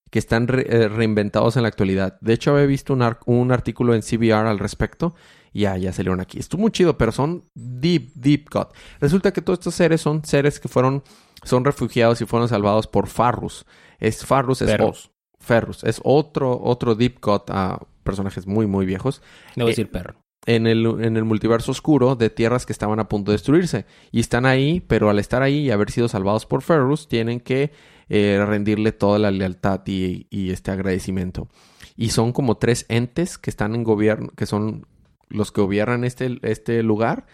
[0.08, 2.16] que están re- eh, reinventados en la actualidad.
[2.20, 5.16] De hecho, había visto un, ar- un artículo en CBR al respecto
[5.52, 6.38] y ya, ya salieron aquí.
[6.38, 8.68] Estuvo muy chido, pero son deep, deep cut.
[9.00, 11.02] Resulta que todos estos seres son seres que fueron,
[11.42, 13.66] son refugiados y fueron salvados por Farrus.
[13.98, 15.10] Es Farrus, es, Perros.
[15.12, 19.20] o- Ferrus, es otro, otro deep cut a personajes muy, muy viejos
[19.56, 20.20] voy a Eh, decir perro.
[20.46, 23.84] En el, en el multiverso oscuro de tierras que estaban a punto de destruirse.
[24.12, 27.72] Y están ahí, pero al estar ahí y haber sido salvados por Ferrus, tienen que
[28.08, 31.48] eh, rendirle toda la lealtad y, y este agradecimiento.
[31.96, 34.86] Y son como tres entes que están en gobierno, que son
[35.28, 37.26] los que gobiernan este, este lugar.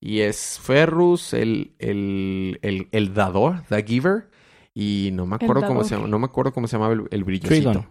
[0.00, 4.30] Y es Ferrus, el, el, el, el dador, the giver.
[4.72, 7.24] Y no me acuerdo cómo se llama, no me acuerdo cómo se llamaba el, el
[7.24, 7.70] brillosito.
[7.70, 7.88] Trigon.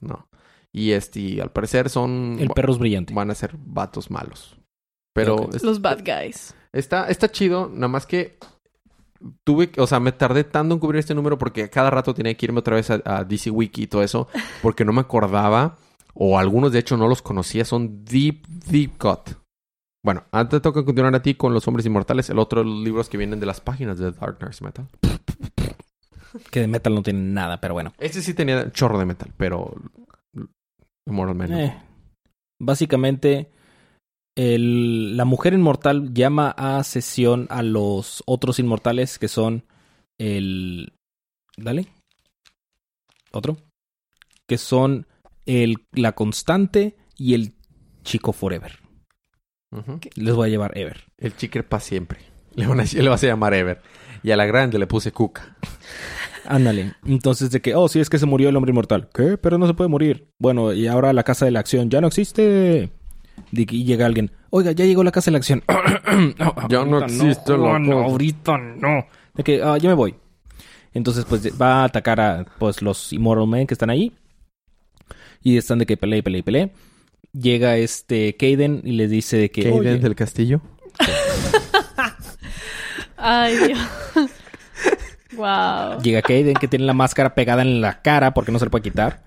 [0.00, 0.28] No.
[0.74, 3.12] Y este, y al parecer son El perro es brillante.
[3.12, 4.56] van a ser vatos malos.
[5.14, 6.54] Pero es- Los bad guys.
[6.72, 8.38] está, está chido, nada más que
[9.44, 12.34] tuve, que- o sea, me tardé tanto en cubrir este número porque cada rato tenía
[12.34, 14.28] que irme otra vez a, a DC Wiki y todo eso,
[14.62, 15.76] porque no me acordaba,
[16.14, 19.36] o algunos de hecho no los conocía, son deep, deep cut.
[20.04, 23.08] Bueno, antes toca continuar a ti con Los Hombres Inmortales, el otro de los libros
[23.08, 24.88] que vienen de las páginas de Dark Nurse Metal.
[26.50, 27.92] Que de metal no tiene nada, pero bueno.
[27.98, 29.74] Este sí tenía chorro de metal, pero
[31.06, 31.52] Immortal Man.
[31.52, 31.82] Eh,
[32.60, 33.50] básicamente,
[34.36, 39.64] el- la mujer inmortal llama a sesión a los otros inmortales que son
[40.18, 40.92] el...
[41.56, 41.86] Dale.
[43.32, 43.56] Otro.
[44.48, 45.06] Que son
[45.46, 47.54] el, la constante y el
[48.04, 48.78] chico forever.
[50.16, 51.04] Les voy a llevar Ever.
[51.18, 52.20] El chicker para siempre.
[52.54, 53.80] Le, van a, le vas a llamar Ever.
[54.22, 55.56] Y a la grande le puse Cuca.
[56.46, 56.94] Ándale.
[57.06, 59.08] Entonces de que, oh, sí, es que se murió el hombre inmortal.
[59.14, 59.36] ¿Qué?
[59.38, 60.28] Pero no se puede morir.
[60.38, 62.90] Bueno, y ahora la casa de la acción ya no existe.
[63.52, 64.30] Y llega alguien.
[64.50, 65.62] Oiga, ya llegó la casa de la acción.
[66.68, 68.04] Ya no existe la no, cosa.
[68.10, 69.06] ahorita no.
[69.34, 70.14] De que, ah, ya me voy.
[70.92, 74.12] Entonces, pues va a atacar a pues los Immortal Men que están ahí.
[75.42, 76.70] Y están de que pelea y pelea y pelea.
[77.32, 79.62] Llega este Kaden y les dice de que.
[79.62, 80.60] Kaden "Oye, del Castillo.
[83.16, 83.78] Ay, Dios.
[85.36, 86.00] Wow.
[86.02, 88.82] Llega Kaden que tiene la máscara pegada en la cara porque no se le puede
[88.82, 89.22] quitar.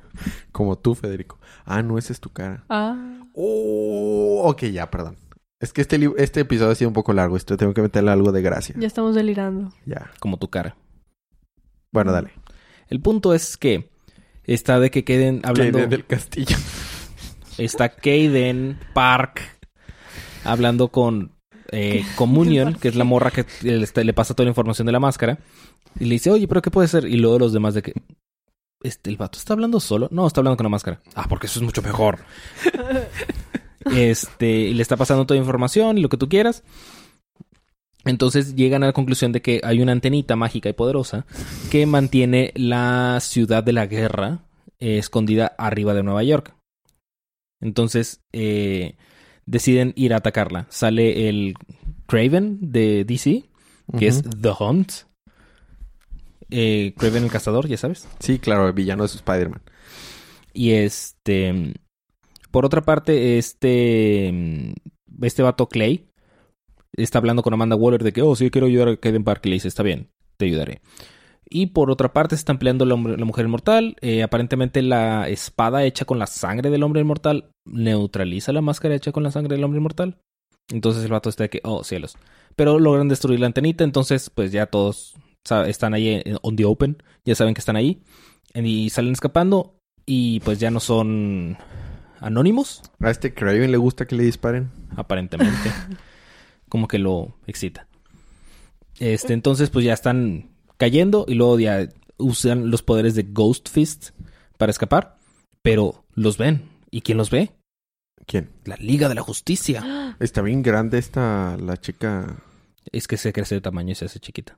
[0.51, 1.39] Como tú, Federico.
[1.65, 2.63] Ah, no, esa es tu cara.
[2.69, 2.95] Ah.
[3.33, 5.17] Oh, ok, ya, perdón.
[5.59, 7.37] Es que este, este episodio ha sido un poco largo.
[7.37, 8.75] Esto tengo que meterle algo de gracia.
[8.77, 9.73] Ya estamos delirando.
[9.85, 10.11] Ya.
[10.19, 10.75] Como tu cara.
[11.91, 12.31] Bueno, dale.
[12.87, 13.89] El punto es que
[14.43, 15.77] está de que queden hablando.
[15.79, 16.57] Kaden del Castillo.
[17.57, 19.41] Está Kaden Park
[20.43, 21.31] hablando con
[21.71, 25.39] eh, Communion, que es la morra que le pasa toda la información de la máscara.
[25.99, 27.05] Y le dice, oye, pero ¿qué puede ser?
[27.05, 27.93] Y luego los demás de que.
[28.81, 30.07] Este, ¿El vato está hablando solo?
[30.11, 31.01] No, está hablando con la máscara.
[31.15, 32.19] Ah, porque eso es mucho mejor.
[33.85, 36.63] este, y le está pasando toda información y lo que tú quieras.
[38.03, 41.25] Entonces llegan a la conclusión de que hay una antenita mágica y poderosa
[41.71, 44.45] que mantiene la ciudad de la guerra
[44.79, 46.55] eh, escondida arriba de Nueva York.
[47.61, 48.95] Entonces eh,
[49.47, 50.67] deciden ir a atacarla.
[50.69, 51.55] Sale el
[52.05, 53.49] Craven de DC,
[53.97, 54.21] que es.
[54.21, 54.91] The Hunt.
[56.49, 58.07] Eh, Craven el cazador, ya sabes.
[58.19, 59.61] Sí, claro, el villano es Spider-Man.
[60.53, 61.73] Y este.
[62.51, 64.73] Por otra parte, este.
[65.21, 66.07] Este vato Clay
[66.93, 69.41] está hablando con Amanda Waller de que, oh, sí, quiero ayudar a Kevin Park.
[69.45, 70.81] Y le dice, está bien, te ayudaré.
[71.47, 73.95] Y por otra parte, se están peleando la, la mujer inmortal.
[74.01, 79.11] Eh, aparentemente, la espada hecha con la sangre del hombre inmortal neutraliza la máscara hecha
[79.11, 80.17] con la sangre del hombre inmortal.
[80.71, 82.17] Entonces el vato está de que, oh, cielos.
[82.55, 83.83] Pero logran destruir la antenita.
[83.83, 85.15] Entonces, pues ya todos
[85.67, 87.01] están ahí en- on the open.
[87.25, 88.01] Ya saben que están ahí.
[88.53, 89.75] Y salen escapando.
[90.05, 91.57] Y pues ya no son
[92.19, 94.71] anónimos, A este Craven le gusta que le disparen.
[94.95, 95.69] aparentemente.
[96.69, 97.87] Como que lo excita.
[98.99, 101.25] Este, entonces, pues ya están cayendo.
[101.27, 101.87] Y luego ya
[102.17, 104.09] usan los poderes de Ghost Fist
[104.57, 105.17] para escapar.
[105.61, 106.69] Pero los ven.
[106.91, 107.51] ¿Y quién los ve?
[108.27, 108.49] ¿Quién?
[108.63, 110.15] La Liga de la Justicia.
[110.19, 112.37] Está bien grande esta, la chica.
[112.91, 114.57] Es que se crece de tamaño y se hace chiquita.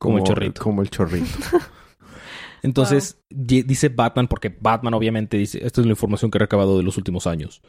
[0.00, 0.62] Como el chorrito.
[0.62, 1.26] Como el chorrito.
[2.62, 6.76] Entonces, di- dice Batman, porque Batman obviamente dice, esta es la información que he recabado
[6.76, 7.62] de los últimos años.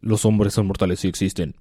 [0.00, 1.54] Los hombres son mortales sí existen.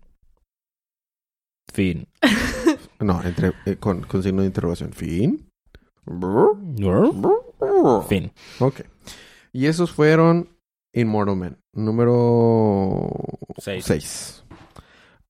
[1.71, 2.07] Fin.
[2.99, 4.93] no, entre, eh, con, con signo de interrogación.
[4.93, 5.47] ¿Fin?
[8.07, 8.31] Fin.
[8.59, 8.81] Ok.
[9.53, 10.49] Y esos fueron
[10.93, 11.57] Immortal Men.
[11.73, 13.09] Número
[13.57, 13.85] Seis.
[13.85, 14.43] 6.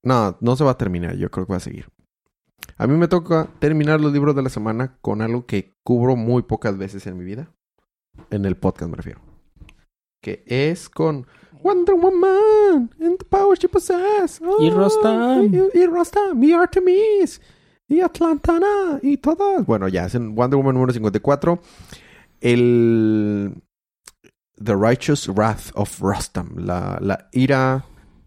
[0.03, 1.15] No, no se va a terminar.
[1.17, 1.88] Yo creo que va a seguir.
[2.80, 6.43] A mí me toca terminar los libros de la semana con algo que cubro muy
[6.43, 7.51] pocas veces en mi vida.
[8.32, 9.19] En el podcast me refiero.
[10.21, 11.27] Que es con
[11.61, 14.41] Wonder Woman and the power she possesses.
[14.59, 15.53] Y Rostam.
[15.53, 17.41] Y, y Rostam, y Artemis,
[17.88, 19.65] y Atlantana, y todas.
[19.65, 21.59] Bueno, ya, es en Wonder Woman número 54.
[22.41, 23.53] El...
[24.63, 26.55] The Righteous Wrath of Rostam.
[26.57, 27.86] La, la ira...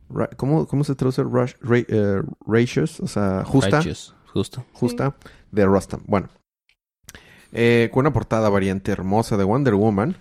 [0.09, 1.23] ra- ¿Cómo, cómo se traduce?
[1.23, 4.65] Rush, ra- eh, righteous, o sea, justa Righteous, Justo.
[4.73, 5.15] justa
[5.51, 6.01] de Rostam.
[6.07, 6.29] Bueno,
[7.53, 10.17] eh, con una portada variante hermosa de Wonder Woman.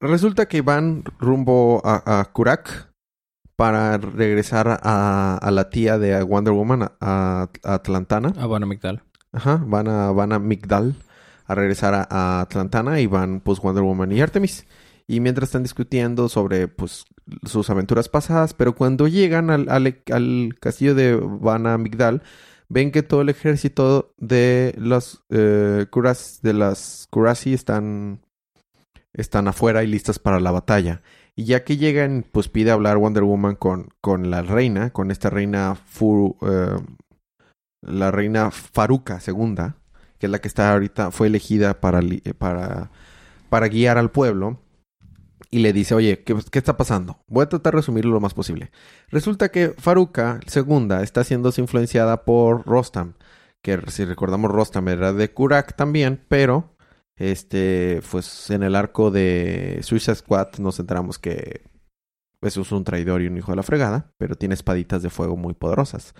[0.00, 2.90] Resulta que van rumbo a, a Kurak
[3.56, 8.32] para regresar a, a la tía de Wonder Woman, a, a Atlantana.
[8.36, 9.02] Ah, bueno, Migdal.
[9.32, 10.94] Ajá, van a, van a Migdal
[11.46, 14.66] a regresar a, a Atlantana y van pues Wonder Woman y Artemis.
[15.06, 17.04] Y mientras están discutiendo sobre pues
[17.44, 22.22] sus aventuras pasadas, pero cuando llegan al, al, al castillo de Van a Migdal,
[22.74, 28.20] ven que todo el ejército de los eh, Kuras, de las Kurasi están,
[29.12, 31.00] están afuera y listas para la batalla.
[31.36, 35.30] Y ya que llegan, pues pide hablar Wonder Woman con, con la reina, con esta
[35.30, 36.76] reina Fu, eh,
[37.80, 39.54] la reina Faruka II,
[40.18, 42.90] que es la que está ahorita, fue elegida para, eh, para,
[43.50, 44.58] para guiar al pueblo.
[45.54, 47.22] Y le dice, oye, ¿qué, qué está pasando?
[47.28, 48.72] Voy a tratar de resumirlo lo más posible.
[49.08, 53.14] Resulta que Faruka II está siendo influenciada por Rostam,
[53.62, 56.74] que si recordamos Rostam era de Kurak también, pero
[57.14, 61.62] este, pues en el arco de Suicide Squad nos enteramos que
[62.42, 65.36] eso es un traidor y un hijo de la fregada, pero tiene espaditas de fuego
[65.36, 66.14] muy poderosas.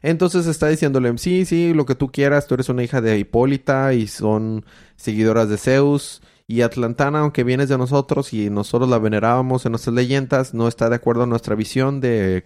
[0.00, 3.92] Entonces está diciéndole, sí, sí, lo que tú quieras, tú eres una hija de Hipólita
[3.92, 4.64] y son
[4.96, 6.22] seguidoras de Zeus.
[6.50, 10.88] Y Atlantana, aunque vienes de nosotros y nosotros la venerábamos en nuestras leyendas, no está
[10.88, 12.44] de acuerdo en nuestra visión de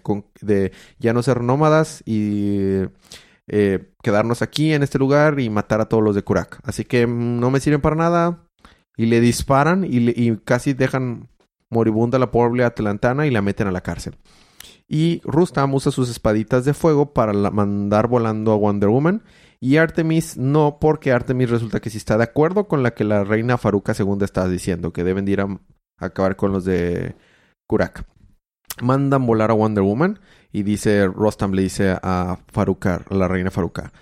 [0.99, 2.83] ya no ser nómadas y
[3.47, 6.61] eh, quedarnos aquí en este lugar y matar a todos los de Kurak.
[6.65, 8.41] Así que mm, no me sirven para nada.
[8.97, 11.29] Y le disparan y, le- y casi dejan
[11.71, 14.17] moribunda a la pobre Atlantana y la meten a la cárcel.
[14.87, 19.23] Y Rustam usa sus espaditas de fuego para la- mandar volando a Wonder Woman.
[19.65, 23.25] Y Artemis no, porque Artemis resulta que sí está de acuerdo con la que la
[23.25, 25.59] reina Faruka II está diciendo, que deben de ir a,
[25.97, 27.17] acabar con los de
[27.67, 28.05] Kurak.
[28.83, 30.21] Mandan volar a Wonder Woman
[30.53, 33.95] y dice, Rostam le dice a Faruka, a la reina Faruka,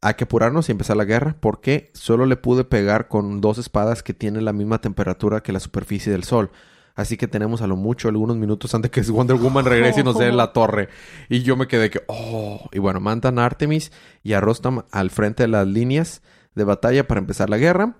[0.00, 4.02] hay que apurarnos y empezar la guerra porque solo le pude pegar con dos espadas
[4.02, 6.52] que tienen la misma temperatura que la superficie del sol.
[6.94, 10.18] Así que tenemos a lo mucho algunos minutos antes que Wonder Woman regrese y nos
[10.18, 10.88] dé la torre.
[11.28, 12.68] Y yo me quedé que, oh.
[12.72, 16.22] Y bueno, mandan a Artemis y a Rostam al frente de las líneas
[16.54, 17.96] de batalla para empezar la guerra.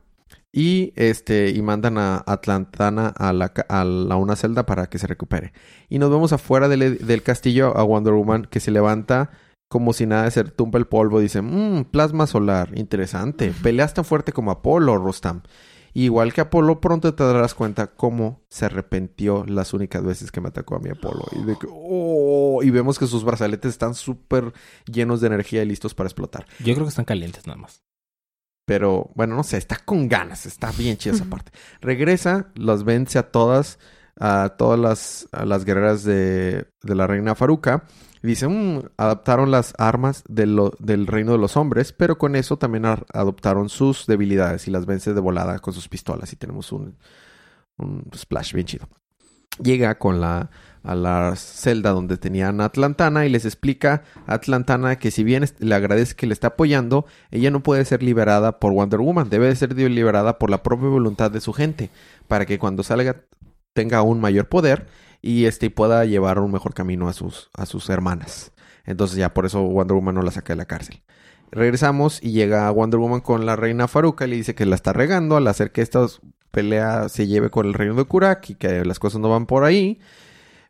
[0.55, 5.07] Y este, y mandan a Atlantana a, la, a, la- una celda para que se
[5.07, 5.55] recupere.
[5.89, 9.31] Y nos vemos afuera del, del castillo a Wonder Woman que se levanta
[9.69, 11.21] como si nada de ser tumba el polvo.
[11.21, 13.55] Dice, mmm, plasma solar, interesante.
[13.63, 15.41] Peleas tan fuerte como Apolo, Rostam.
[15.95, 20.49] Igual que Apolo, pronto te darás cuenta cómo se arrepintió las únicas veces que me
[20.49, 21.25] atacó a mi Apolo.
[21.33, 24.53] Y, de que, oh, y vemos que sus brazaletes están súper
[24.87, 26.47] llenos de energía y listos para explotar.
[26.61, 27.83] Yo creo que están calientes nada más.
[28.65, 31.53] Pero bueno, no sé, está con ganas, está bien chida esa parte.
[31.81, 33.79] Regresa, las vence a todas,
[34.19, 37.85] a todas las, a las guerreras de, de la reina Faruka.
[38.23, 43.07] Dice, "Mm, adaptaron las armas del reino de los hombres, pero con eso también ar-
[43.13, 46.33] adoptaron sus debilidades y las vence de volada con sus pistolas.
[46.33, 46.97] Y tenemos un,
[47.79, 48.89] un splash bien chido.
[49.63, 50.51] Llega con la
[50.85, 55.45] a la celda donde tenían a Atlantana y les explica a Atlantana que si bien
[55.61, 59.55] le agradece que le está apoyando, ella no puede ser liberada por Wonder Woman, debe
[59.55, 61.91] ser liberada por la propia voluntad de su gente,
[62.27, 63.23] para que cuando salga
[63.75, 64.89] tenga un mayor poder
[65.23, 68.53] y este pueda llevar un mejor camino a sus, a sus hermanas.
[68.85, 71.03] Entonces ya por eso Wonder Woman no la saca de la cárcel.
[71.53, 74.93] Regresamos y llega Wonder Woman con la reina Faruka y le dice que la está
[74.93, 76.05] regando al hacer que esta
[76.51, 79.65] pelea se lleve con el reino de Kurak y que las cosas no van por
[79.65, 80.01] ahí.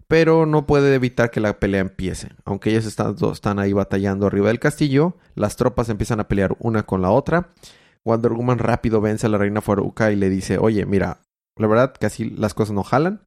[0.09, 2.28] Pero no puede evitar que la pelea empiece.
[2.44, 6.82] Aunque ellas están, están ahí batallando arriba del castillo, las tropas empiezan a pelear una
[6.82, 7.48] con la otra.
[8.05, 11.20] Wonder Woman rápido vence a la reina Faruka y le dice, oye, mira,
[11.57, 13.22] la verdad que así las cosas no jalan.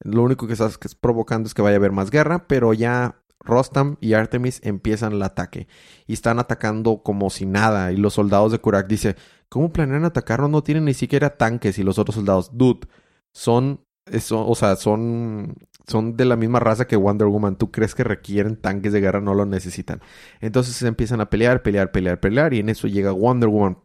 [0.00, 3.96] Lo único que estás provocando es que vaya a haber más guerra, pero ya Rostam
[4.00, 5.68] y Artemis empiezan el ataque
[6.06, 7.92] y están atacando como si nada.
[7.92, 9.16] Y los soldados de Kurak dice,
[9.48, 10.50] ¿cómo planean atacarnos?
[10.50, 11.78] No tienen ni siquiera tanques.
[11.78, 12.86] Y los otros soldados, dude,
[13.32, 17.56] son, eso, o sea, son, son de la misma raza que Wonder Woman.
[17.56, 19.20] ¿Tú crees que requieren tanques de guerra?
[19.20, 20.00] No lo necesitan.
[20.40, 22.54] Entonces empiezan a pelear, pelear, pelear, pelear.
[22.54, 23.78] Y en eso llega Wonder Woman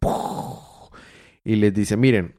[1.43, 2.35] y les dice, miren,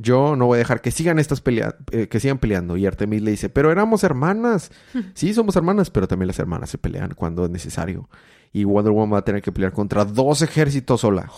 [0.00, 2.76] yo no voy a dejar que sigan estas peleas, que sigan peleando.
[2.76, 4.70] Y Artemis le dice, pero éramos hermanas.
[5.14, 8.08] sí, somos hermanas, pero también las hermanas se pelean cuando es necesario.
[8.52, 11.28] Y Wonder Woman va a tener que pelear contra dos ejércitos sola.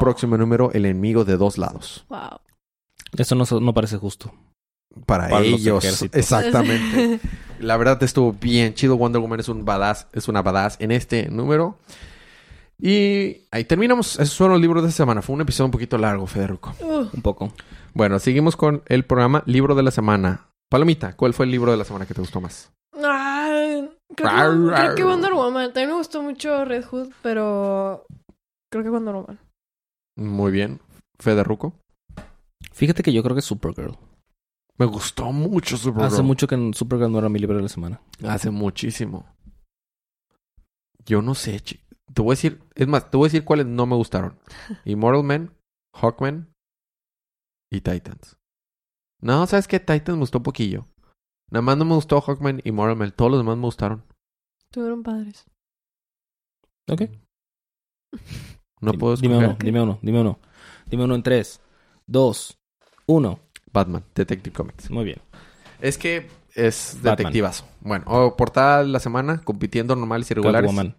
[0.00, 2.06] Próximo número, el enemigo de dos lados.
[2.08, 2.40] Wow.
[3.16, 4.32] Eso no, no parece justo.
[5.04, 6.02] para, Para los ellos.
[6.12, 7.20] Exactamente.
[7.60, 8.96] La verdad estuvo bien chido.
[8.96, 11.78] Wonder Woman es un badass, es una badass en este número.
[12.80, 14.18] Y ahí terminamos.
[14.20, 15.20] Esos fueron los libros de esta semana.
[15.22, 16.74] Fue un episodio un poquito largo, Federico.
[16.80, 17.52] Uh, Un poco.
[17.94, 20.46] Bueno, seguimos con el programa Libro de la Semana.
[20.70, 22.70] Palomita, ¿cuál fue el libro de la semana que te gustó más?
[23.02, 24.84] ay, creo, Rar, que, rar.
[24.84, 25.66] creo que Wonder Woman.
[25.72, 28.04] También me gustó mucho Red Hood, pero
[28.70, 29.38] creo que Wonder Woman.
[30.16, 30.80] Muy bien.
[31.18, 31.72] Federico.
[32.72, 33.96] Fíjate que yo creo que Supergirl.
[34.76, 36.12] Me gustó mucho Supergirl.
[36.14, 38.00] Hace mucho que Supergirl no era mi libro de la semana.
[38.24, 39.26] Hace muchísimo.
[41.06, 41.80] Yo no sé, chi-
[42.14, 44.38] Te voy a decir, es más, te voy a decir cuáles no me gustaron.
[44.84, 45.54] Immortal Man,
[45.94, 46.52] Hawkman
[47.70, 48.36] y Titans.
[49.20, 49.78] No, ¿sabes qué?
[49.80, 50.86] Titans me gustó un poquillo.
[51.50, 53.12] Nada más no me gustó Hawkman y Immortal Man.
[53.16, 54.04] Todos los demás me gustaron.
[54.70, 55.44] Tuvieron padres.
[56.90, 57.02] Ok.
[58.80, 59.48] No Dime- puedo Dime escoger.
[59.50, 60.38] uno, dime uno, dime uno.
[60.86, 61.60] Dime uno en tres,
[62.06, 62.56] dos,
[63.06, 63.40] uno.
[63.72, 64.88] Batman, Detective Comics.
[64.88, 65.18] Muy bien.
[65.80, 67.16] Es que es Batman.
[67.16, 67.64] detectivazo.
[67.80, 70.70] Bueno, o portada de la semana, compitiendo normales y regulares.
[70.70, 70.96] Catwoman.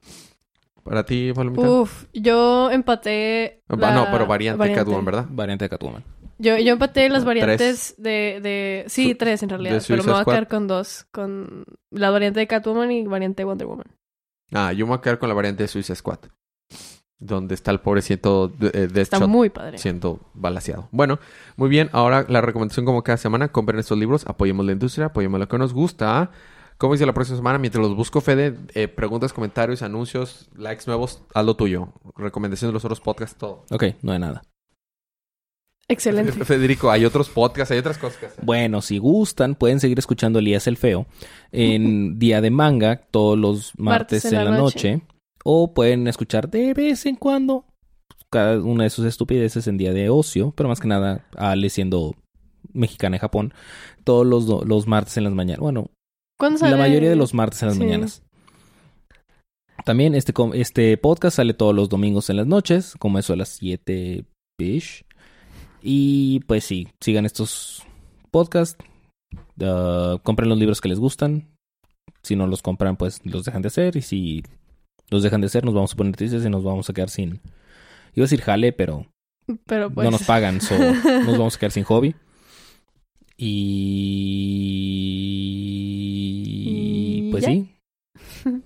[0.89, 1.69] Para ti, Palomita.
[1.69, 3.61] Uf, yo empaté.
[3.69, 5.25] Ah, la- No, pero variante, Catwoman, ¿verdad?
[5.29, 6.03] Variante de Catwoman.
[6.39, 8.85] Yo, yo empaté las variantes de, de...
[8.87, 9.75] Sí, Su- tres en realidad.
[9.75, 11.05] de Pero me voy a quedar con dos.
[11.11, 13.85] Con la variante de Catwoman y variante de Wonder Woman.
[14.51, 16.19] Ah, yo me voy a quedar con la variante de Suicide Squad.
[17.19, 19.77] Donde está el pobrecito de, eh, Está Deathshot muy padre.
[19.77, 20.87] siendo balaseado.
[20.91, 21.19] Bueno,
[21.57, 21.89] muy bien.
[21.91, 23.49] Ahora la recomendación como cada semana.
[23.49, 24.25] Compren estos libros.
[24.25, 25.07] Apoyemos la industria.
[25.07, 26.31] Apoyemos lo que nos gusta.
[26.79, 31.21] Como dice la próxima semana, mientras los busco, Fede, eh, preguntas, comentarios, anuncios, likes nuevos,
[31.33, 31.89] haz lo tuyo.
[32.15, 33.65] Recomendaciones de los otros podcasts, todo.
[33.69, 34.43] Ok, no hay nada.
[35.89, 36.31] Excelente.
[36.45, 38.45] Federico, hay otros podcasts, hay otras cosas que hacer.
[38.45, 41.05] Bueno, si gustan, pueden seguir escuchando Elías el Feo
[41.51, 45.01] en Día de Manga todos los martes, en, la noche.
[45.43, 47.65] O pueden escuchar de vez en cuando
[48.29, 52.15] cada una de sus estupideces en Día de Ocio, pero más que nada Ale siendo
[52.71, 53.53] mexicana en Japón,
[54.05, 55.59] todos los, los martes en las mañanas.
[55.59, 55.91] Bueno,
[56.39, 56.77] ¿Cuándo la sale?
[56.77, 57.83] mayoría de los martes en las Sí.
[57.83, 58.23] mañanas.
[59.85, 63.49] También este, este podcast sale todos los domingos en las noches, como eso a las
[63.49, 64.25] 7
[64.59, 65.05] ish.
[65.81, 67.83] Y pues sí, sigan estos
[68.31, 68.77] podcasts.
[69.61, 71.47] ah, compren los libros que les gustan.
[72.23, 73.95] Si no los compran, pues los dejan de hacer.
[73.95, 74.43] Y si
[75.09, 77.39] los dejan de hacer, nos vamos a poner tristes y nos vamos a quedar sin.
[78.15, 79.07] Iba a decir jale, pero
[79.65, 80.03] Pero pues...
[80.05, 80.75] no nos pagan, so
[81.25, 82.15] nos vamos a quedar sin hobby.
[83.41, 83.47] Y
[87.27, 87.49] Y pues ya.
[87.49, 87.75] sí,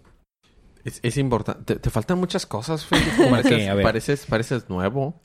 [0.83, 1.75] Es, es importante.
[1.75, 2.85] Te, te faltan muchas cosas.
[3.29, 5.21] Pareces, pareces, pareces nuevo.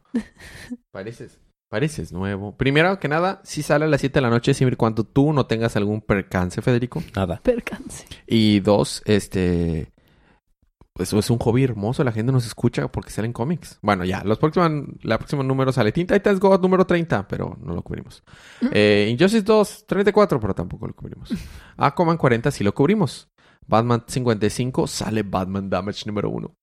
[0.92, 2.56] Pareces, pareces nuevo.
[2.56, 5.32] Primero que nada, si sale a las 7 de la noche, siempre y cuando tú
[5.32, 7.02] no tengas algún percance, Federico.
[7.16, 7.40] nada.
[7.42, 8.04] Percance.
[8.26, 9.88] Y dos, este...
[10.98, 12.02] Pues es un hobby hermoso.
[12.02, 13.78] La gente nos escucha porque salen cómics.
[13.82, 14.24] Bueno, ya.
[14.24, 14.70] Los próximos,
[15.02, 18.24] la próxima número sale Teen Titans Go número 30, pero no lo cubrimos.
[18.72, 21.32] Eh, Injustice 2, 34, pero tampoco lo cubrimos.
[21.76, 23.28] Aquaman 40 sí lo cubrimos.
[23.66, 26.54] Batman 55 sale Batman Damage número 1.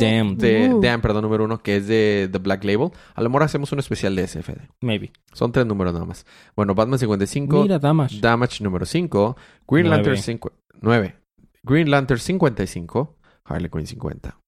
[0.00, 0.80] Damn, De, Uh.
[0.80, 2.90] Damn, perdón, número 1, que es de The Black Label.
[3.14, 4.58] A lo mejor hacemos un especial de SFD.
[4.80, 5.12] maybe.
[5.32, 6.26] Son tres números nada más.
[6.56, 8.18] Bueno, Batman 55, Mira, Damage.
[8.20, 9.36] Damage número 5,
[9.68, 9.88] Green.
[9.90, 11.16] Lantern 5, 9,
[11.62, 14.38] Green Lantern 55, Harley Quinn 50.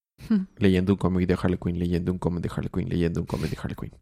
[0.59, 3.51] leyendo un cómic de Harley Quinn, leyendo un cómic de Harley Quinn, leyendo un cómic
[3.51, 3.93] de Harley Quinn.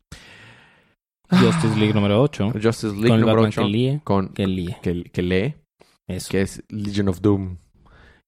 [1.31, 2.53] Justice League número 8.
[2.63, 4.01] Justice League Con número Batman 8 que lee.
[4.05, 4.77] con Que lee.
[4.83, 5.55] que, que lee,
[6.07, 6.29] Eso.
[6.31, 7.57] que es Legion of Doom.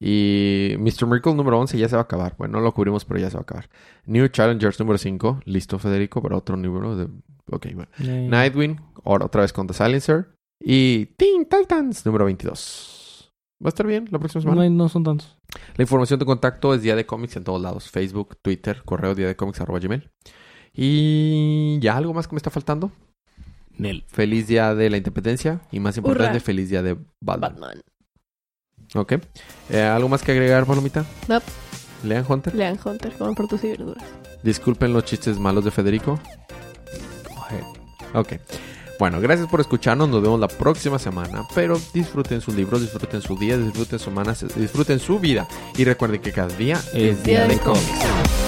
[0.00, 1.06] Y Mr.
[1.06, 2.34] Miracle número 11 ya se va a acabar.
[2.36, 3.68] Bueno, no lo cubrimos, pero ya se va a acabar.
[4.04, 5.40] New Challengers número 5.
[5.44, 7.08] Listo, Federico, para otro número de...
[7.50, 7.88] Ok, bueno.
[7.98, 10.28] Nightwing, ahora otra vez con The Silencer.
[10.60, 13.32] Y Teen Titans número 22.
[13.64, 14.68] Va a estar bien la próxima semana.
[14.68, 15.35] no son tantos.
[15.76, 17.90] La información de contacto es Día de Cómics en todos lados.
[17.90, 20.10] Facebook, Twitter, correo día de cómics arroba gmail.
[20.74, 22.90] Y ya algo más que me está faltando.
[23.78, 24.04] Nel.
[24.08, 25.60] Feliz día de la independencia.
[25.70, 26.40] Y más importante, Hurra.
[26.44, 27.52] feliz día de Batman.
[27.60, 27.82] Batman.
[28.94, 29.14] Ok.
[29.70, 31.04] Eh, ¿Algo más que agregar, Palomita?
[31.28, 31.40] No.
[32.04, 32.54] Lean Hunter.
[32.54, 34.04] Lean Hunter, coman frutas y verduras.
[34.42, 36.20] Disculpen los chistes malos de Federico.
[38.14, 38.34] Ok.
[38.98, 40.08] Bueno, gracias por escucharnos.
[40.08, 41.46] Nos vemos la próxima semana.
[41.54, 45.46] Pero disfruten sus libros, disfruten su día, disfruten su semana, disfruten su vida.
[45.76, 48.45] Y recuerden que cada día es, día de cómics.